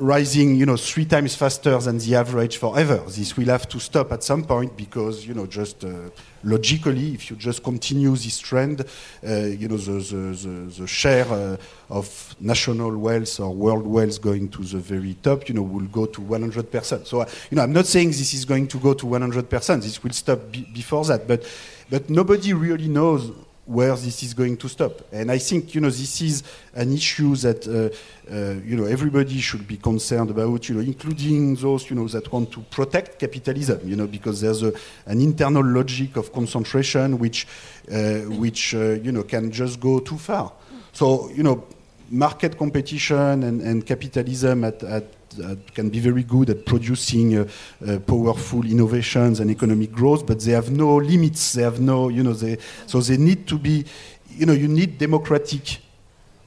rising, 0.00 0.54
you 0.56 0.66
know, 0.66 0.76
three 0.76 1.04
times 1.04 1.34
faster 1.34 1.78
than 1.78 1.98
the 1.98 2.16
average 2.16 2.56
forever. 2.56 2.96
This 3.06 3.36
will 3.36 3.46
have 3.46 3.68
to 3.68 3.78
stop 3.78 4.10
at 4.12 4.24
some 4.24 4.44
point 4.44 4.76
because, 4.76 5.26
you 5.26 5.34
know, 5.34 5.46
just 5.46 5.84
uh, 5.84 6.10
logically, 6.42 7.14
if 7.14 7.30
you 7.30 7.36
just 7.36 7.62
continue 7.62 8.10
this 8.16 8.38
trend, 8.38 8.80
uh, 8.80 9.34
you 9.34 9.68
know, 9.68 9.76
the, 9.76 9.92
the, 9.92 10.48
the, 10.48 10.80
the 10.80 10.86
share 10.86 11.26
uh, 11.28 11.56
of 11.90 12.34
national 12.40 12.96
wealth 12.96 13.38
or 13.38 13.54
world 13.54 13.86
wealth 13.86 14.20
going 14.20 14.48
to 14.48 14.62
the 14.62 14.78
very 14.78 15.14
top, 15.22 15.48
you 15.48 15.54
know, 15.54 15.62
will 15.62 15.86
go 15.86 16.06
to 16.06 16.20
100%. 16.20 17.06
So, 17.06 17.20
uh, 17.20 17.28
you 17.50 17.56
know, 17.56 17.62
I'm 17.62 17.72
not 17.72 17.86
saying 17.86 18.08
this 18.08 18.32
is 18.32 18.44
going 18.44 18.68
to 18.68 18.78
go 18.78 18.94
to 18.94 19.06
100%. 19.06 19.82
This 19.82 20.02
will 20.02 20.12
stop 20.12 20.40
before 20.50 21.04
that, 21.04 21.28
but 21.28 21.44
but 21.90 22.08
nobody 22.08 22.52
really 22.52 22.86
knows 22.86 23.32
where 23.70 23.94
this 23.94 24.24
is 24.24 24.34
going 24.34 24.56
to 24.56 24.68
stop. 24.68 25.00
And 25.12 25.30
I 25.30 25.38
think 25.38 25.74
you 25.74 25.80
know 25.80 25.90
this 25.90 26.20
is 26.20 26.42
an 26.74 26.92
issue 26.92 27.36
that 27.36 27.66
uh, 27.68 28.34
uh, 28.34 28.54
you 28.64 28.76
know 28.76 28.84
everybody 28.84 29.40
should 29.40 29.66
be 29.66 29.76
concerned 29.76 30.30
about. 30.30 30.68
You 30.68 30.74
know, 30.74 30.80
including 30.80 31.54
those 31.54 31.88
you 31.88 31.94
know 31.94 32.08
that 32.08 32.32
want 32.32 32.50
to 32.52 32.60
protect 32.62 33.20
capitalism. 33.20 33.80
You 33.84 33.94
know, 33.94 34.08
because 34.08 34.40
there's 34.40 34.62
a, 34.64 34.72
an 35.06 35.20
internal 35.20 35.64
logic 35.64 36.16
of 36.16 36.32
concentration 36.32 37.16
which 37.18 37.46
uh, 37.92 38.20
which 38.42 38.74
uh, 38.74 38.98
you 39.04 39.12
know 39.12 39.22
can 39.22 39.52
just 39.52 39.78
go 39.78 40.00
too 40.00 40.18
far. 40.18 40.52
So 40.92 41.30
you 41.30 41.44
know, 41.44 41.64
market 42.10 42.58
competition 42.58 43.44
and, 43.44 43.62
and 43.62 43.86
capitalism 43.86 44.64
at, 44.64 44.82
at 44.82 45.04
uh, 45.42 45.54
can 45.74 45.90
be 45.90 46.00
very 46.00 46.22
good 46.22 46.50
at 46.50 46.64
producing 46.66 47.38
uh, 47.38 47.48
uh, 47.86 47.98
powerful 48.00 48.64
innovations 48.64 49.40
and 49.40 49.50
economic 49.50 49.92
growth, 49.92 50.26
but 50.26 50.40
they 50.40 50.52
have 50.52 50.70
no 50.70 50.96
limits. 50.96 51.52
They 51.52 51.62
have 51.62 51.80
no, 51.80 52.08
you 52.08 52.22
know, 52.22 52.32
they, 52.32 52.58
so 52.86 53.00
they 53.00 53.16
need 53.16 53.46
to 53.46 53.58
be, 53.58 53.84
you 54.30 54.46
know, 54.46 54.52
you 54.52 54.68
need 54.68 54.98
democratic 54.98 55.78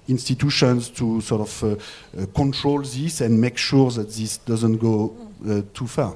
institutions 0.07 0.89
to 0.89 1.21
sort 1.21 1.41
of 1.41 1.63
uh, 1.63 2.25
control 2.35 2.81
this 2.81 3.21
and 3.21 3.39
make 3.39 3.57
sure 3.57 3.89
that 3.91 4.09
this 4.09 4.37
doesn't 4.37 4.77
go 4.77 5.15
too 5.73 5.87
far. 5.87 6.15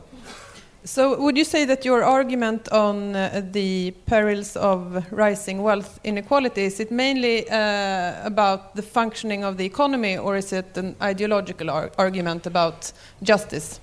So, 0.87 1.19
would 1.19 1.37
you 1.37 1.43
say 1.43 1.65
that 1.65 1.83
your 1.83 2.01
argument 2.01 2.69
on 2.69 3.13
uh, 3.13 3.41
the 3.51 3.91
perils 4.05 4.55
of 4.55 5.05
rising 5.11 5.61
wealth 5.61 5.99
inequality 6.05 6.63
is 6.63 6.79
it 6.79 6.91
mainly 6.91 7.45
uh, 7.49 8.25
about 8.25 8.73
the 8.73 8.81
functioning 8.81 9.43
of 9.43 9.57
the 9.57 9.65
economy, 9.65 10.17
or 10.17 10.37
is 10.37 10.53
it 10.53 10.77
an 10.77 10.95
ideological 11.01 11.69
ar 11.69 11.91
argument 11.97 12.47
about 12.47 12.93
justice? 13.21 13.81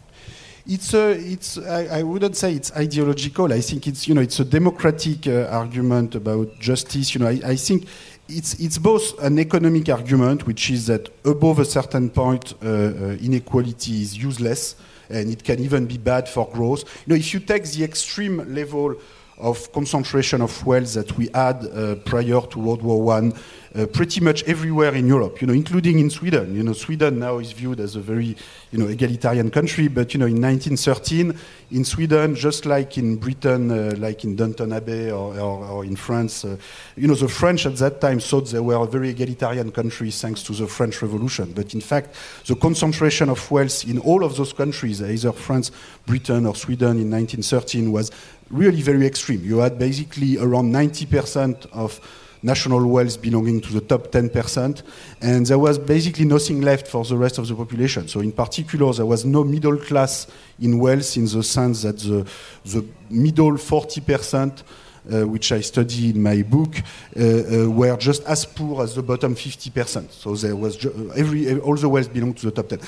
It's 0.67 0.95
a, 0.95 1.11
it's. 1.11 1.59
I, 1.59 1.99
I, 1.99 2.03
wouldn't 2.03 2.37
say 2.37 2.55
it's 2.55 2.73
ideological. 2.73 3.53
I 3.53 3.61
think 3.61 3.87
it's, 3.87 4.09
you 4.09 4.15
know, 4.15 4.23
it's 4.23 4.41
a 4.41 4.45
democratic 4.47 5.27
uh, 5.27 5.49
argument 5.51 6.15
about 6.15 6.59
justice. 6.59 7.15
You 7.15 7.21
know, 7.21 7.29
I, 7.29 7.39
I, 7.53 7.57
think 7.57 7.87
it's 8.31 8.55
it's 8.55 8.79
both 8.79 9.23
an 9.23 9.39
economic 9.39 9.91
argument, 9.91 10.47
which 10.47 10.71
is 10.71 10.87
that 10.87 11.11
above 11.27 11.59
a 11.59 11.67
certain 11.67 12.09
point, 12.09 12.55
uh, 12.63 12.67
uh, 12.67 13.17
inequality 13.21 14.01
is 14.01 14.17
useless 14.17 14.77
and 15.11 15.31
it 15.31 15.45
can 15.45 15.61
even 15.61 15.87
be 15.87 15.99
bad 15.99 16.29
for 16.29 16.49
growth. 16.51 16.85
You 17.07 17.15
know, 17.15 17.17
if 17.17 17.33
you 17.35 17.41
take 17.41 17.65
the 17.65 17.85
extreme 17.85 18.55
level 18.55 18.97
of 19.39 19.73
concentration 19.73 20.41
of 20.41 20.65
wealth 20.65 20.95
that 20.95 21.17
we 21.17 21.29
had 21.35 21.67
uh, 21.67 21.97
prior 22.05 22.41
to 22.41 22.59
World 22.59 22.83
War 22.83 23.03
One, 23.03 23.35
uh, 23.77 23.87
pretty 23.87 24.21
much 24.21 24.45
everywhere 24.45 24.95
in 24.95 25.07
Europe, 25.07 25.41
you 25.41 25.47
know, 25.47 25.53
including 25.53 25.99
in 25.99 26.09
Sweden. 26.09 26.55
You 26.55 26.63
know, 26.63 26.73
Sweden 26.73 27.19
now 27.19 27.39
is 27.39 27.53
viewed 27.53 27.81
as 27.81 27.97
a 27.97 28.01
very, 28.01 28.37
you 28.71 28.79
know, 28.79 28.87
egalitarian 28.87 29.51
country, 29.51 29.89
but 29.89 30.15
you 30.15 30.21
know, 30.21 30.27
in 30.27 30.41
1913, 30.41 31.37
in 31.73 31.85
Sweden, 31.85 32.37
just 32.37 32.67
like 32.67 32.97
in 32.99 33.17
Britain, 33.17 33.71
uh, 33.71 33.95
like 33.99 34.23
in 34.23 34.37
Downton 34.37 34.73
Abbey 34.73 35.11
or, 35.11 35.39
or, 35.39 35.65
or 35.67 35.85
in 35.85 35.97
France, 35.97 36.45
uh, 36.45 36.57
you 36.97 37.09
know, 37.09 37.15
the 37.15 37.29
French 37.29 37.67
at 37.67 37.77
that 37.77 38.01
time 38.01 38.21
thought 38.21 38.49
they 38.51 38.61
were 38.61 38.77
a 38.77 38.87
very 38.87 39.11
egalitarian 39.11 39.73
country 39.73 40.11
thanks 40.13 40.43
to 40.45 40.53
the 40.53 40.69
French 40.69 41.03
Revolution. 41.03 41.53
But 41.53 41.75
in 41.75 41.81
fact, 41.81 42.15
the 42.47 42.55
concentration 42.55 43.29
of 43.29 43.51
wealth 43.51 43.85
in 43.89 43.99
all 43.99 44.23
of 44.23 44.37
those 44.37 44.53
countries, 44.53 45.03
either 45.03 45.33
France, 45.33 45.73
Britain, 46.07 46.47
or 46.47 46.55
Sweden 46.55 47.01
in 47.01 47.11
1913, 47.11 47.91
was 47.91 48.13
really 48.51 48.83
very 48.83 49.05
extreme. 49.05 49.45
You 49.45 49.59
had 49.59 49.79
basically 49.81 50.39
around 50.39 50.73
90% 50.73 51.67
of 51.73 52.01
national 52.45 52.87
wealth 52.87 53.21
belonging 53.23 53.61
to 53.63 53.73
the 53.73 53.81
top 53.81 54.13
10%, 54.13 54.83
and 55.23 55.47
there 55.47 55.59
was 55.59 55.79
basically 55.79 56.27
nothing 56.27 56.61
left 56.61 56.87
for 56.87 57.03
the 57.05 57.17
rest 57.17 57.39
of 57.39 57.49
the 57.49 57.55
population. 57.55 58.07
So, 58.07 58.21
in 58.21 58.33
particular, 58.33 58.93
there 58.93 59.07
was 59.07 59.25
no 59.25 59.43
middle 59.43 59.79
class 59.79 60.27
in 60.61 60.79
wealth 60.79 61.17
in 61.17 61.25
the 61.25 61.43
sense 61.43 61.83
that 61.83 61.99
the, 61.99 62.27
the 62.65 62.85
middle 63.11 63.53
40%. 63.53 64.63
Uh, 65.07 65.23
which 65.27 65.53
I 65.53 65.61
study 65.61 66.09
in 66.09 66.23
my 66.23 66.41
book, 66.41 66.77
uh, 67.15 67.21
uh, 67.21 67.71
were 67.71 67.95
just 67.99 68.25
as 68.25 68.47
poor 68.47 68.83
as 68.83 68.95
the 68.95 69.03
bottom 69.03 69.35
50%. 69.35 70.11
So 70.11 70.35
there 70.35 70.57
was 70.57 70.83
every 71.15 71.61
all 71.61 71.77
the 71.77 71.91
wealth 71.91 72.11
belonged 72.11 72.39
to 72.39 72.47
the 72.51 72.53
top 72.53 72.71
10. 72.71 72.81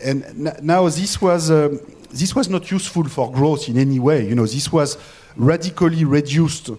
And 0.00 0.64
now 0.64 0.88
this 0.88 1.22
was 1.22 1.48
um, 1.48 1.78
this 2.10 2.34
was 2.34 2.48
not 2.48 2.68
useful 2.72 3.04
for 3.04 3.30
growth 3.30 3.68
in 3.68 3.78
any 3.78 4.00
way. 4.00 4.26
You 4.28 4.34
know, 4.34 4.46
this 4.46 4.72
was 4.72 4.98
radically 5.36 6.04
reduced 6.04 6.70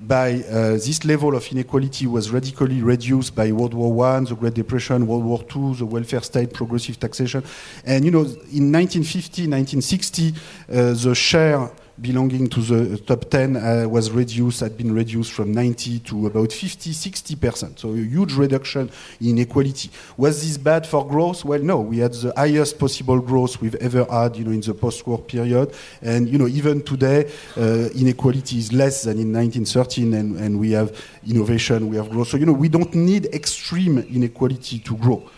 by 0.00 0.42
uh, 0.42 0.72
this 0.72 1.04
level 1.04 1.34
of 1.34 1.46
inequality 1.50 2.06
was 2.06 2.30
radically 2.30 2.82
reduced 2.82 3.34
by 3.34 3.52
World 3.52 3.74
War 3.74 3.92
One, 3.92 4.24
the 4.24 4.34
Great 4.34 4.54
Depression, 4.54 5.06
World 5.06 5.24
War 5.24 5.42
Two, 5.42 5.74
the 5.74 5.86
welfare 5.86 6.22
state, 6.22 6.52
progressive 6.52 6.98
taxation, 6.98 7.42
and 7.84 8.04
you 8.04 8.10
know, 8.10 8.22
in 8.22 8.72
1950, 8.72 9.42
1960, 9.48 10.28
uh, 10.32 10.92
the 10.94 11.14
share 11.14 11.70
belonging 12.00 12.48
to 12.48 12.60
the 12.60 12.98
top 12.98 13.30
10 13.30 13.56
uh, 13.56 13.88
was 13.88 14.10
reduced, 14.10 14.60
had 14.60 14.76
been 14.76 14.92
reduced 14.92 15.32
from 15.32 15.52
90 15.52 16.00
to 16.00 16.26
about 16.26 16.52
50, 16.52 16.90
60%. 16.90 17.78
So 17.78 17.90
a 17.92 17.96
huge 17.96 18.34
reduction 18.34 18.90
in 19.20 19.38
equality. 19.38 19.90
Was 20.16 20.42
this 20.42 20.56
bad 20.58 20.86
for 20.86 21.06
growth? 21.06 21.44
Well, 21.44 21.60
no. 21.60 21.80
We 21.80 21.98
had 21.98 22.12
the 22.12 22.32
highest 22.36 22.78
possible 22.78 23.20
growth 23.20 23.60
we've 23.60 23.76
ever 23.76 24.04
had, 24.10 24.36
you 24.36 24.44
know, 24.44 24.50
in 24.50 24.60
the 24.60 24.74
post-war 24.74 25.18
period. 25.18 25.72
And, 26.02 26.28
you 26.28 26.38
know, 26.38 26.48
even 26.48 26.82
today, 26.82 27.30
uh, 27.56 27.88
inequality 27.94 28.58
is 28.58 28.72
less 28.72 29.04
than 29.04 29.18
in 29.18 29.32
1913 29.32 30.14
and, 30.14 30.36
and 30.36 30.58
we 30.58 30.72
have 30.72 31.00
innovation, 31.28 31.88
we 31.88 31.96
have 31.96 32.10
growth. 32.10 32.28
So, 32.28 32.36
you 32.36 32.46
know, 32.46 32.52
we 32.52 32.68
don't 32.68 32.94
need 32.94 33.26
extreme 33.26 33.98
inequality 33.98 34.80
to 34.80 34.96
grow. 34.96 35.30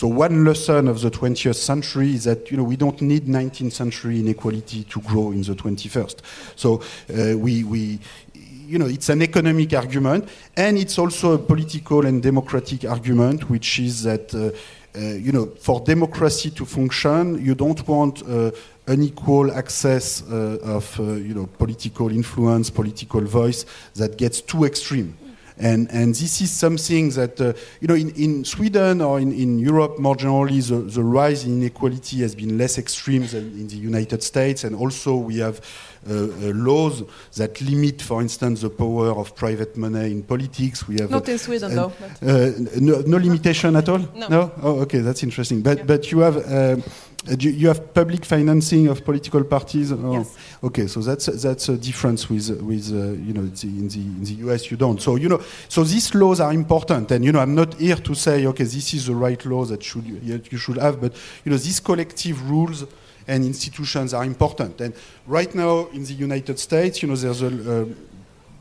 So 0.00 0.06
one 0.06 0.46
lesson 0.46 0.88
of 0.88 1.02
the 1.02 1.10
20th 1.10 1.56
century 1.56 2.14
is 2.14 2.24
that 2.24 2.50
you 2.50 2.56
know 2.56 2.62
we 2.62 2.76
don't 2.76 2.98
need 3.02 3.26
19th 3.26 3.72
century 3.72 4.20
inequality 4.20 4.84
to 4.84 5.00
grow 5.02 5.30
in 5.30 5.42
the 5.42 5.54
21st. 5.54 6.20
So 6.56 6.80
uh, 7.10 7.36
we, 7.36 7.64
we 7.64 7.98
you 8.34 8.78
know, 8.78 8.86
it's 8.86 9.10
an 9.10 9.20
economic 9.20 9.74
argument, 9.74 10.26
and 10.56 10.78
it's 10.78 10.98
also 10.98 11.34
a 11.34 11.38
political 11.38 12.06
and 12.06 12.22
democratic 12.22 12.86
argument, 12.86 13.50
which 13.50 13.78
is 13.78 14.04
that, 14.04 14.34
uh, 14.34 14.52
uh, 14.98 15.00
you 15.16 15.32
know, 15.32 15.44
for 15.60 15.80
democracy 15.80 16.50
to 16.52 16.64
function, 16.64 17.44
you 17.44 17.54
don't 17.54 17.86
want 17.86 18.22
uh, 18.22 18.52
unequal 18.86 19.52
access 19.52 20.22
uh, 20.22 20.56
of, 20.62 20.98
uh, 20.98 21.12
you 21.12 21.34
know, 21.34 21.44
political 21.58 22.10
influence, 22.10 22.70
political 22.70 23.20
voice 23.20 23.66
that 23.96 24.16
gets 24.16 24.40
too 24.40 24.64
extreme. 24.64 25.14
And, 25.58 25.90
and 25.90 26.14
this 26.14 26.40
is 26.40 26.50
something 26.50 27.10
that, 27.10 27.40
uh, 27.40 27.52
you 27.80 27.88
know, 27.88 27.94
in, 27.94 28.10
in 28.10 28.44
Sweden 28.44 29.00
or 29.00 29.20
in, 29.20 29.32
in 29.32 29.58
Europe 29.58 29.98
more 29.98 30.16
generally, 30.16 30.60
the, 30.60 30.76
the 30.76 31.02
rise 31.02 31.44
in 31.44 31.60
inequality 31.60 32.20
has 32.20 32.34
been 32.34 32.56
less 32.56 32.78
extreme 32.78 33.26
than 33.26 33.52
in 33.52 33.68
the 33.68 33.76
United 33.76 34.22
States. 34.22 34.64
And 34.64 34.74
also 34.74 35.16
we 35.16 35.38
have 35.38 35.60
uh, 36.08 36.12
uh, 36.12 36.26
laws 36.54 37.02
that 37.36 37.60
limit, 37.60 38.00
for 38.00 38.22
instance, 38.22 38.62
the 38.62 38.70
power 38.70 39.10
of 39.10 39.34
private 39.34 39.76
money 39.76 40.10
in 40.12 40.22
politics. 40.22 40.88
We 40.88 40.98
have 40.98 41.10
not 41.10 41.28
in 41.28 41.38
Sweden, 41.38 41.74
though. 41.74 41.92
Uh, 42.22 42.52
no, 42.80 43.02
no, 43.02 43.18
limitation 43.18 43.76
at 43.76 43.86
all. 43.88 43.98
No. 44.14 44.28
no? 44.28 44.52
Oh, 44.62 44.80
okay, 44.80 45.00
that's 45.00 45.22
interesting. 45.22 45.60
But 45.60 45.78
yeah. 45.78 45.84
but 45.84 46.10
you 46.10 46.20
have. 46.20 46.82
Uh, 47.28 47.36
you 47.38 47.68
have 47.68 47.92
public 47.92 48.24
financing 48.24 48.88
of 48.88 49.04
political 49.04 49.44
parties. 49.44 49.92
Oh, 49.92 50.12
yes. 50.12 50.36
Okay, 50.62 50.86
so 50.86 51.00
that's 51.00 51.26
that's 51.26 51.68
a 51.68 51.76
difference 51.76 52.30
with 52.30 52.48
with 52.62 52.90
uh, 52.92 53.12
you 53.12 53.34
know 53.34 53.44
the, 53.44 53.66
in 53.66 53.88
the 53.88 54.00
in 54.00 54.24
the 54.24 54.34
US 54.48 54.70
you 54.70 54.78
don't. 54.78 55.00
So 55.02 55.16
you 55.16 55.28
know 55.28 55.40
so 55.68 55.84
these 55.84 56.14
laws 56.14 56.40
are 56.40 56.52
important, 56.52 57.10
and 57.10 57.22
you 57.22 57.32
know 57.32 57.40
I'm 57.40 57.54
not 57.54 57.74
here 57.74 57.96
to 57.96 58.14
say 58.14 58.46
okay 58.46 58.64
this 58.64 58.94
is 58.94 59.06
the 59.06 59.14
right 59.14 59.44
law 59.44 59.66
that 59.66 59.82
should 59.82 60.06
you 60.06 60.58
should 60.58 60.78
have, 60.78 60.98
but 60.98 61.12
you 61.44 61.52
know 61.52 61.58
these 61.58 61.78
collective 61.78 62.48
rules 62.48 62.86
and 63.26 63.44
institutions 63.44 64.14
are 64.14 64.24
important. 64.24 64.80
And 64.80 64.94
right 65.26 65.54
now 65.54 65.86
in 65.92 66.04
the 66.04 66.14
United 66.14 66.58
States, 66.58 67.02
you 67.02 67.08
know, 67.08 67.16
there's 67.16 67.42
a 67.42 67.86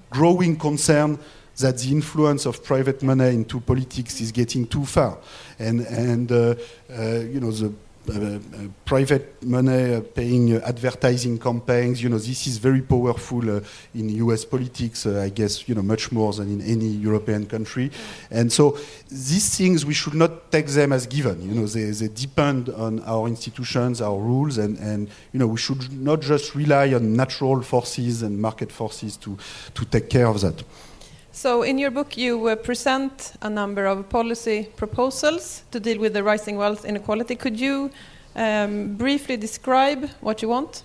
growing 0.09 0.57
concern 0.57 1.17
that 1.57 1.77
the 1.77 1.91
influence 1.91 2.45
of 2.45 2.63
private 2.63 3.03
money 3.03 3.29
into 3.29 3.59
politics 3.59 4.21
is 4.21 4.31
getting 4.31 4.65
too 4.65 4.85
far, 4.85 5.17
and 5.57 5.81
and 5.81 6.31
uh, 6.31 6.55
uh, 6.89 7.19
you 7.19 7.39
know 7.39 7.51
the 7.51 7.73
private 8.85 9.43
money 9.43 9.95
uh, 9.95 10.01
paying 10.01 10.55
uh, 10.55 10.61
advertising 10.65 11.37
campaigns. 11.37 12.01
You 12.01 12.09
know, 12.09 12.17
this 12.17 12.47
is 12.47 12.57
very 12.57 12.81
powerful 12.81 13.57
uh, 13.57 13.61
in 13.93 14.09
U.S. 14.25 14.45
politics. 14.45 15.05
Uh, 15.05 15.21
I 15.21 15.29
guess 15.29 15.67
you 15.67 15.75
know 15.75 15.81
much 15.81 16.11
more 16.11 16.33
than 16.33 16.49
in 16.49 16.61
any 16.61 16.87
European 16.87 17.45
country. 17.45 17.91
And 18.31 18.51
so 18.51 18.77
these 19.09 19.57
things 19.57 19.85
we 19.85 19.93
should 19.93 20.15
not 20.15 20.51
take 20.51 20.67
them 20.67 20.91
as 20.91 21.07
given. 21.07 21.41
You 21.41 21.61
know, 21.61 21.67
they, 21.67 21.85
they 21.91 22.07
depend 22.07 22.69
on 22.69 23.01
our 23.01 23.27
institutions, 23.27 24.01
our 24.01 24.19
rules, 24.19 24.57
and, 24.57 24.77
and 24.79 25.09
you 25.33 25.39
know 25.39 25.47
we 25.47 25.57
should 25.57 25.91
not 25.91 26.21
just 26.21 26.55
rely 26.55 26.93
on 26.93 27.15
natural 27.15 27.61
forces 27.61 28.23
and 28.23 28.39
market 28.39 28.71
forces 28.71 29.17
to 29.17 29.37
to 29.73 29.85
take 29.85 30.09
care 30.09 30.27
of 30.27 30.41
that. 30.41 30.63
So, 31.41 31.63
in 31.63 31.77
your 31.79 31.89
book, 31.89 32.17
you 32.17 32.49
uh, 32.49 32.57
present 32.57 33.31
a 33.41 33.49
number 33.49 33.85
of 33.85 34.09
policy 34.09 34.67
proposals 34.75 35.63
to 35.71 35.79
deal 35.79 35.97
with 35.97 36.11
the 36.11 36.21
rising 36.21 36.57
wealth 36.57 36.83
inequality. 36.83 37.37
Could 37.37 37.57
you 37.57 37.91
um, 38.35 38.95
briefly 38.95 39.37
describe 39.37 40.09
what 40.19 40.41
you 40.41 40.49
want? 40.49 40.83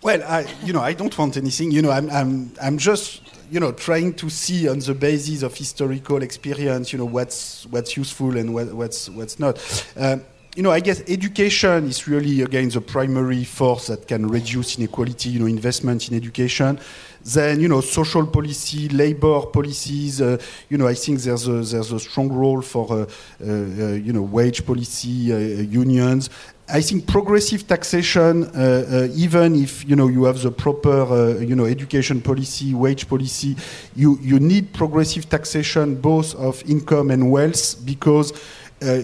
Well, 0.00 0.22
I, 0.22 0.46
you 0.64 0.72
know, 0.72 0.80
I 0.80 0.94
don't 0.94 1.18
want 1.18 1.36
anything. 1.36 1.72
You 1.72 1.82
know, 1.82 1.90
I'm, 1.90 2.08
I'm, 2.08 2.52
I'm 2.58 2.78
just, 2.78 3.20
you 3.50 3.60
know, 3.60 3.72
trying 3.72 4.14
to 4.14 4.30
see 4.30 4.66
on 4.66 4.78
the 4.78 4.94
basis 4.94 5.42
of 5.42 5.54
historical 5.54 6.22
experience, 6.22 6.94
you 6.94 6.98
know, 6.98 7.04
what's, 7.04 7.66
what's 7.66 7.98
useful 7.98 8.38
and 8.38 8.54
what, 8.54 8.72
what's, 8.72 9.10
what's 9.10 9.38
not. 9.38 9.60
Um, 9.98 10.22
you 10.54 10.62
know, 10.62 10.70
I 10.70 10.80
guess 10.80 11.02
education 11.08 11.86
is 11.86 12.06
really 12.06 12.42
again 12.42 12.68
the 12.68 12.80
primary 12.80 13.42
force 13.44 13.88
that 13.88 14.06
can 14.06 14.28
reduce 14.28 14.78
inequality. 14.78 15.30
You 15.30 15.40
know, 15.40 15.46
investment 15.46 16.08
in 16.08 16.16
education. 16.16 16.78
Then, 17.24 17.58
you 17.58 17.68
know, 17.68 17.80
social 17.80 18.26
policy, 18.26 18.88
labor 18.90 19.46
policies. 19.46 20.20
Uh, 20.20 20.36
you 20.68 20.76
know, 20.76 20.86
I 20.86 20.92
think 20.94 21.20
there's 21.20 21.48
a, 21.48 21.62
there's 21.62 21.90
a 21.90 21.98
strong 21.98 22.30
role 22.30 22.60
for, 22.60 22.92
uh, 22.92 23.06
uh, 23.42 23.92
you 23.94 24.12
know, 24.12 24.20
wage 24.20 24.66
policy, 24.66 25.32
uh, 25.32 25.38
unions. 25.38 26.28
I 26.68 26.80
think 26.80 27.06
progressive 27.06 27.66
taxation, 27.66 28.44
uh, 28.44 28.48
uh, 28.56 29.08
even 29.14 29.54
if 29.54 29.86
you 29.86 29.96
know 29.96 30.08
you 30.08 30.24
have 30.24 30.40
the 30.40 30.50
proper 30.50 31.02
uh, 31.02 31.38
you 31.38 31.54
know 31.54 31.66
education 31.66 32.22
policy, 32.22 32.72
wage 32.72 33.06
policy, 33.06 33.54
you 33.94 34.18
you 34.22 34.40
need 34.40 34.72
progressive 34.72 35.28
taxation 35.28 35.94
both 35.94 36.34
of 36.36 36.62
income 36.66 37.10
and 37.10 37.30
wealth 37.30 37.84
because 37.84 38.32
uh, 38.32 38.36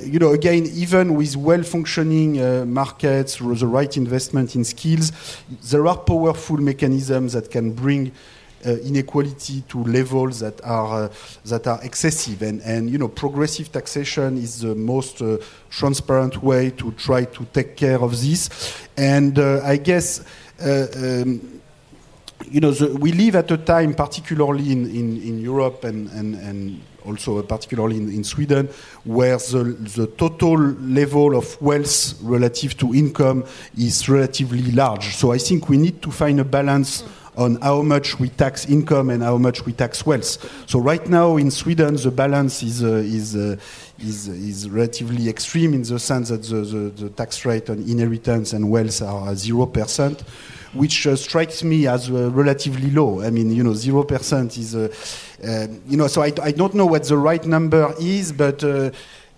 you 0.04 0.18
know, 0.18 0.32
again, 0.32 0.66
even 0.74 1.14
with 1.14 1.36
well-functioning 1.36 2.40
uh, 2.40 2.64
markets, 2.66 3.36
the 3.36 3.66
right 3.66 3.96
investment 3.96 4.54
in 4.54 4.64
skills, 4.64 5.12
there 5.70 5.86
are 5.86 5.96
powerful 5.96 6.58
mechanisms 6.58 7.32
that 7.32 7.50
can 7.50 7.72
bring 7.72 8.12
uh, 8.66 8.76
inequality 8.84 9.62
to 9.68 9.82
levels 9.84 10.40
that 10.40 10.60
are 10.64 11.04
uh, 11.04 11.08
that 11.46 11.66
are 11.66 11.82
excessive, 11.82 12.42
and 12.42 12.60
and 12.62 12.90
you 12.90 12.98
know, 12.98 13.08
progressive 13.08 13.72
taxation 13.72 14.36
is 14.36 14.60
the 14.60 14.74
most 14.74 15.22
uh, 15.22 15.38
transparent 15.70 16.42
way 16.42 16.70
to 16.70 16.92
try 16.92 17.24
to 17.24 17.44
take 17.52 17.74
care 17.74 18.00
of 18.02 18.20
this, 18.20 18.50
and 18.96 19.38
uh, 19.38 19.60
I 19.64 19.76
guess. 19.76 20.24
Um, 20.62 21.59
you 22.50 22.60
know, 22.60 22.72
the, 22.72 22.94
we 22.96 23.12
live 23.12 23.36
at 23.36 23.50
a 23.50 23.56
time, 23.56 23.94
particularly 23.94 24.72
in, 24.72 24.86
in, 24.86 25.22
in 25.22 25.40
Europe 25.40 25.84
and, 25.84 26.10
and, 26.10 26.34
and 26.34 26.80
also 27.06 27.40
particularly 27.42 27.96
in, 27.96 28.08
in, 28.08 28.24
Sweden, 28.24 28.68
where 29.04 29.36
the, 29.36 29.76
the 29.96 30.06
total 30.18 30.58
level 30.58 31.36
of 31.36 31.60
wealth 31.62 32.20
relative 32.22 32.76
to 32.78 32.94
income 32.94 33.44
is 33.78 34.08
relatively 34.08 34.70
large. 34.72 35.16
So 35.16 35.32
I 35.32 35.38
think 35.38 35.68
we 35.68 35.78
need 35.78 36.02
to 36.02 36.10
find 36.10 36.40
a 36.40 36.44
balance 36.44 37.04
on 37.36 37.54
how 37.62 37.80
much 37.82 38.18
we 38.18 38.28
tax 38.28 38.66
income 38.66 39.08
and 39.08 39.22
how 39.22 39.38
much 39.38 39.64
we 39.64 39.72
tax 39.72 40.04
wealth. 40.04 40.68
So 40.68 40.80
right 40.80 41.06
now 41.08 41.36
in 41.36 41.50
Sweden, 41.50 41.94
the 41.94 42.10
balance 42.10 42.62
is 42.62 42.82
uh, 42.82 42.96
is, 42.96 43.36
uh, 43.36 43.56
is 44.00 44.26
is 44.26 44.68
relatively 44.68 45.28
extreme 45.28 45.72
in 45.72 45.82
the 45.82 45.98
sense 46.00 46.28
that 46.30 46.42
the, 46.42 46.56
the, 46.56 47.04
the 47.04 47.10
tax 47.10 47.44
rate 47.46 47.70
on 47.70 47.78
inheritance 47.78 48.52
and 48.52 48.68
wealth 48.68 49.00
are 49.00 49.34
zero 49.36 49.66
percent 49.66 50.24
which 50.72 51.06
uh, 51.06 51.16
strikes 51.16 51.62
me 51.62 51.86
as 51.86 52.10
uh, 52.10 52.30
relatively 52.30 52.90
low. 52.90 53.20
I 53.20 53.30
mean, 53.30 53.50
you 53.50 53.64
know, 53.64 53.74
zero 53.74 54.04
percent 54.04 54.56
is, 54.56 54.74
uh, 54.74 54.88
uh 55.44 55.66
you 55.86 55.96
know, 55.96 56.06
so 56.06 56.22
I, 56.22 56.32
I, 56.42 56.52
don't 56.52 56.74
know 56.74 56.86
what 56.86 57.04
the 57.04 57.16
right 57.16 57.44
number 57.44 57.94
is, 57.98 58.32
but. 58.32 58.62
Uh, 58.62 58.90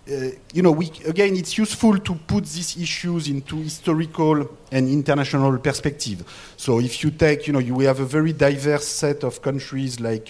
uh, 0.05 0.31
you 0.51 0.61
know, 0.61 0.73
we, 0.73 0.91
again, 1.05 1.33
it's 1.37 1.57
useful 1.57 1.97
to 1.97 2.13
put 2.13 2.43
these 2.43 2.75
issues 2.75 3.29
into 3.29 3.55
historical 3.55 4.49
and 4.69 4.89
international 4.89 5.57
perspective. 5.59 6.25
So, 6.57 6.81
if 6.81 7.05
you 7.05 7.11
take, 7.11 7.47
you 7.47 7.53
know, 7.53 7.59
you, 7.59 7.73
we 7.73 7.85
have 7.85 8.01
a 8.01 8.05
very 8.05 8.33
diverse 8.33 8.85
set 8.85 9.23
of 9.23 9.41
countries 9.41 10.01
like 10.01 10.29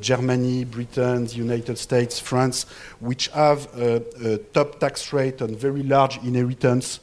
Germany, 0.00 0.64
Britain, 0.64 1.26
the 1.26 1.34
United 1.34 1.76
States, 1.76 2.20
France, 2.20 2.66
which 3.00 3.26
have 3.30 3.66
a 3.76 4.38
top 4.52 4.78
tax 4.78 5.12
rate 5.12 5.42
on 5.42 5.56
very 5.56 5.82
large 5.82 6.18
inheritance 6.18 7.00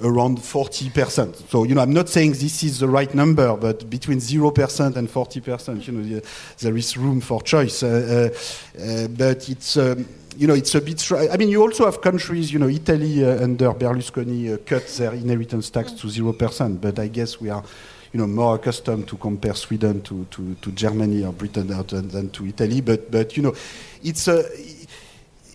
around 0.00 0.38
40%. 0.38 1.48
So, 1.50 1.64
you 1.64 1.74
know, 1.74 1.82
I'm 1.82 1.92
not 1.92 2.08
saying 2.08 2.32
this 2.32 2.62
is 2.62 2.78
the 2.78 2.88
right 2.88 3.12
number, 3.14 3.56
but 3.56 3.88
between 3.90 4.18
0% 4.18 4.96
and 4.96 5.08
40%, 5.08 5.86
you 5.86 5.92
know, 5.92 6.20
there 6.58 6.76
is 6.76 6.96
room 6.96 7.20
for 7.20 7.42
choice. 7.42 7.82
Uh, 7.82 8.30
uh, 8.78 8.80
uh, 8.80 9.08
but 9.08 9.48
it's, 9.48 9.76
um, 9.76 10.06
you 10.36 10.46
know, 10.46 10.54
it's 10.54 10.74
a 10.74 10.80
bit. 10.80 11.10
I 11.12 11.36
mean, 11.36 11.48
you 11.48 11.62
also 11.62 11.84
have 11.84 12.00
countries, 12.00 12.52
you 12.52 12.58
know, 12.58 12.68
Italy 12.68 13.24
uh, 13.24 13.42
under 13.42 13.72
Berlusconi 13.72 14.54
uh, 14.54 14.58
cut 14.64 14.86
their 14.86 15.14
inheritance 15.14 15.70
tax 15.70 15.92
to 15.92 16.06
0%, 16.06 16.80
but 16.80 16.98
I 16.98 17.08
guess 17.08 17.40
we 17.40 17.50
are 17.50 17.64
you 18.12 18.20
know, 18.20 18.26
more 18.26 18.54
accustomed 18.54 19.06
to 19.08 19.16
compare 19.16 19.54
Sweden 19.54 20.00
to, 20.02 20.24
to, 20.30 20.54
to 20.54 20.72
Germany 20.72 21.24
or 21.24 21.32
Britain 21.32 21.66
than, 21.66 22.08
than 22.08 22.30
to 22.30 22.46
Italy. 22.46 22.80
But, 22.80 23.10
but 23.10 23.36
you 23.36 23.42
know, 23.42 23.54
it's 24.02 24.28
a, 24.28 24.44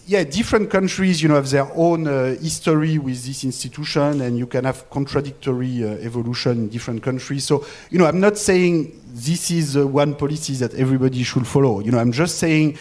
yeah, 0.06 0.24
different 0.24 0.70
countries, 0.70 1.22
you 1.22 1.30
know, 1.30 1.36
have 1.36 1.50
their 1.50 1.70
own 1.76 2.08
uh, 2.08 2.36
history 2.36 2.98
with 2.98 3.26
this 3.26 3.44
institution, 3.44 4.22
and 4.22 4.38
you 4.38 4.48
can 4.48 4.66
have 4.66 4.90
contradictory 4.90 5.84
uh, 5.84 5.88
evolution 6.02 6.52
in 6.52 6.70
different 6.70 7.02
countries. 7.02 7.46
So, 7.46 7.66
you 7.90 8.00
know, 8.00 8.06
I'm 8.06 8.20
not 8.20 8.38
saying 8.38 9.00
this 9.08 9.52
is 9.52 9.78
uh, 9.78 9.88
one 9.88 10.16
policy 10.16 10.54
that 10.56 10.74
everybody 10.74 11.24
should 11.24 11.48
follow. 11.48 11.80
You 11.80 11.92
know, 11.92 12.00
I'm 12.00 12.12
just 12.12 12.38
saying 12.38 12.78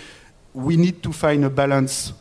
we 0.52 0.76
need 0.76 1.02
to 1.04 1.12
find 1.12 1.44
a 1.44 1.50
balance 1.50 2.12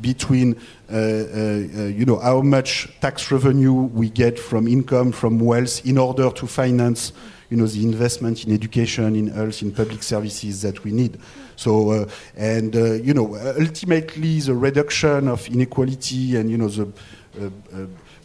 between, 0.00 0.54
uh, 0.90 0.94
uh, 0.94 0.98
uh, 0.98 1.82
you 1.98 2.04
know, 2.04 2.18
how 2.18 2.40
much 2.42 2.88
tax 3.00 3.30
revenue 3.30 3.72
we 3.72 4.10
get 4.10 4.38
from 4.38 4.68
income, 4.68 5.12
from 5.12 5.40
wealth, 5.40 5.84
in 5.86 5.96
order 5.98 6.30
to 6.30 6.46
finance, 6.46 7.12
you 7.50 7.56
know, 7.56 7.66
the 7.66 7.82
investment 7.82 8.44
in 8.44 8.52
education, 8.52 9.16
in 9.16 9.28
health, 9.28 9.62
in 9.62 9.72
public 9.72 10.02
services 10.02 10.62
that 10.62 10.84
we 10.84 10.92
need. 10.92 11.18
So, 11.56 11.90
uh, 11.90 12.08
and 12.36 12.74
uh, 12.76 12.94
you 12.94 13.14
know, 13.14 13.36
ultimately, 13.58 14.40
the 14.40 14.54
reduction 14.54 15.28
of 15.28 15.46
inequality 15.48 16.36
and 16.36 16.50
you 16.50 16.58
know 16.58 16.68
the 16.68 16.92
uh, 17.40 17.48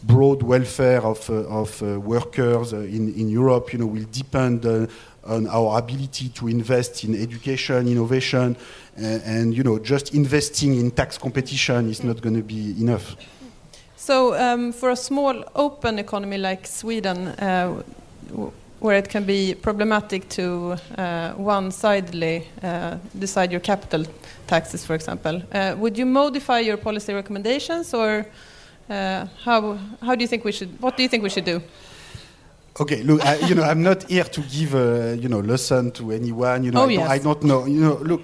broad 0.02 0.42
welfare 0.42 1.02
of, 1.02 1.28
of 1.30 1.82
workers 1.82 2.72
in, 2.72 3.14
in 3.14 3.28
Europe, 3.28 3.72
you 3.72 3.78
know, 3.78 3.86
will 3.86 4.06
depend 4.10 4.64
on 5.24 5.46
our 5.48 5.78
ability 5.78 6.30
to 6.30 6.48
invest 6.48 7.04
in 7.04 7.14
education, 7.14 7.86
innovation, 7.86 8.56
and, 9.00 9.54
you 9.54 9.62
know, 9.62 9.78
just 9.78 10.14
investing 10.14 10.74
in 10.74 10.90
tax 10.90 11.18
competition 11.18 11.88
is 11.88 12.02
not 12.04 12.20
going 12.20 12.36
to 12.36 12.42
be 12.42 12.74
enough. 12.80 13.16
So, 13.96 14.34
um, 14.34 14.72
for 14.72 14.90
a 14.90 14.96
small 14.96 15.44
open 15.54 15.98
economy 15.98 16.38
like 16.38 16.66
Sweden, 16.66 17.28
uh, 17.28 17.82
where 18.80 18.96
it 18.96 19.08
can 19.10 19.24
be 19.24 19.54
problematic 19.54 20.28
to 20.30 20.76
uh, 20.96 21.32
one-sidedly 21.32 22.48
uh, 22.62 22.96
decide 23.18 23.50
your 23.52 23.60
capital 23.60 24.04
taxes, 24.46 24.86
for 24.86 24.94
example. 24.94 25.42
Uh, 25.52 25.74
would 25.78 25.98
you 25.98 26.06
modify 26.06 26.60
your 26.60 26.78
policy 26.78 27.12
recommendations, 27.12 27.94
or 27.94 28.26
uh, 28.88 29.26
how 29.44 29.78
how 30.02 30.14
do 30.14 30.22
you 30.22 30.28
think 30.28 30.44
we 30.44 30.52
should? 30.52 30.80
What 30.80 30.96
do 30.96 31.02
you 31.02 31.08
think 31.08 31.22
we 31.22 31.30
should 31.30 31.44
do? 31.44 31.60
Okay, 32.78 33.02
look, 33.02 33.24
I, 33.24 33.36
you 33.46 33.54
know, 33.54 33.62
I'm 33.62 33.82
not 33.82 34.04
here 34.04 34.24
to 34.24 34.40
give 34.42 34.74
a 34.74 35.16
you 35.16 35.28
know 35.28 35.40
lesson 35.40 35.90
to 35.92 36.12
anyone. 36.12 36.64
You 36.64 36.70
know, 36.70 36.82
oh, 36.82 36.88
I, 36.88 36.92
yes. 36.92 37.00
don't, 37.00 37.10
I 37.10 37.18
don't 37.18 37.44
know. 37.44 37.66
You 37.66 37.80
know, 37.80 37.94
look. 37.94 38.22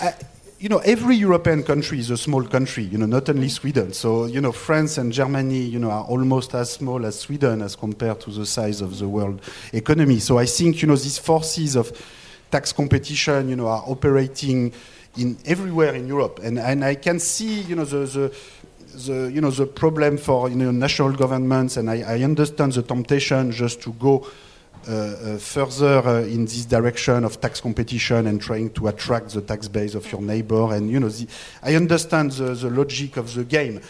I, 0.00 0.14
you 0.58 0.68
know, 0.68 0.78
every 0.78 1.14
European 1.14 1.62
country 1.62 2.00
is 2.00 2.10
a 2.10 2.16
small 2.16 2.42
country, 2.44 2.82
you 2.82 2.98
know, 2.98 3.06
not 3.06 3.28
only 3.28 3.48
Sweden. 3.48 3.92
So, 3.92 4.24
you 4.26 4.40
know, 4.40 4.50
France 4.50 4.98
and 4.98 5.12
Germany, 5.12 5.60
you 5.60 5.78
know, 5.78 5.90
are 5.90 6.02
almost 6.02 6.52
as 6.54 6.72
small 6.72 7.06
as 7.06 7.20
Sweden 7.20 7.62
as 7.62 7.76
compared 7.76 8.20
to 8.22 8.30
the 8.30 8.44
size 8.44 8.80
of 8.80 8.98
the 8.98 9.06
world 9.06 9.40
economy. 9.72 10.18
So 10.18 10.36
I 10.36 10.46
think, 10.46 10.82
you 10.82 10.88
know, 10.88 10.96
these 10.96 11.16
forces 11.16 11.76
of 11.76 11.92
tax 12.50 12.72
competition, 12.72 13.48
you 13.48 13.54
know, 13.54 13.68
are 13.68 13.84
operating 13.86 14.72
in 15.16 15.36
everywhere 15.44 15.94
in 15.94 16.08
Europe. 16.08 16.40
And, 16.42 16.58
and 16.58 16.84
I 16.84 16.96
can 16.96 17.20
see, 17.20 17.60
you 17.60 17.76
know, 17.76 17.84
the, 17.84 18.06
the 18.06 18.34
the, 18.94 19.30
you 19.32 19.40
know, 19.40 19.50
the 19.50 19.66
problem 19.66 20.16
for 20.16 20.48
you 20.48 20.56
know, 20.56 20.70
national 20.70 21.12
governments, 21.12 21.76
and 21.76 21.90
I, 21.90 22.02
I 22.02 22.22
understand 22.22 22.72
the 22.72 22.82
temptation 22.82 23.52
just 23.52 23.80
to 23.82 23.92
go 23.94 24.26
uh, 24.88 24.92
uh, 24.92 25.38
further 25.38 25.98
uh, 25.98 26.22
in 26.22 26.44
this 26.44 26.64
direction 26.64 27.24
of 27.24 27.40
tax 27.40 27.60
competition 27.60 28.26
and 28.26 28.40
trying 28.40 28.70
to 28.70 28.88
attract 28.88 29.34
the 29.34 29.42
tax 29.42 29.68
base 29.68 29.94
of 29.94 30.10
your 30.10 30.22
neighbor. 30.22 30.72
And 30.72 30.88
you 30.88 30.98
know, 30.98 31.08
the, 31.08 31.26
I 31.62 31.74
understand 31.74 32.32
the, 32.32 32.54
the, 32.54 32.70
logic 32.70 33.16
of 33.18 33.34
the 33.34 33.44
game, 33.44 33.80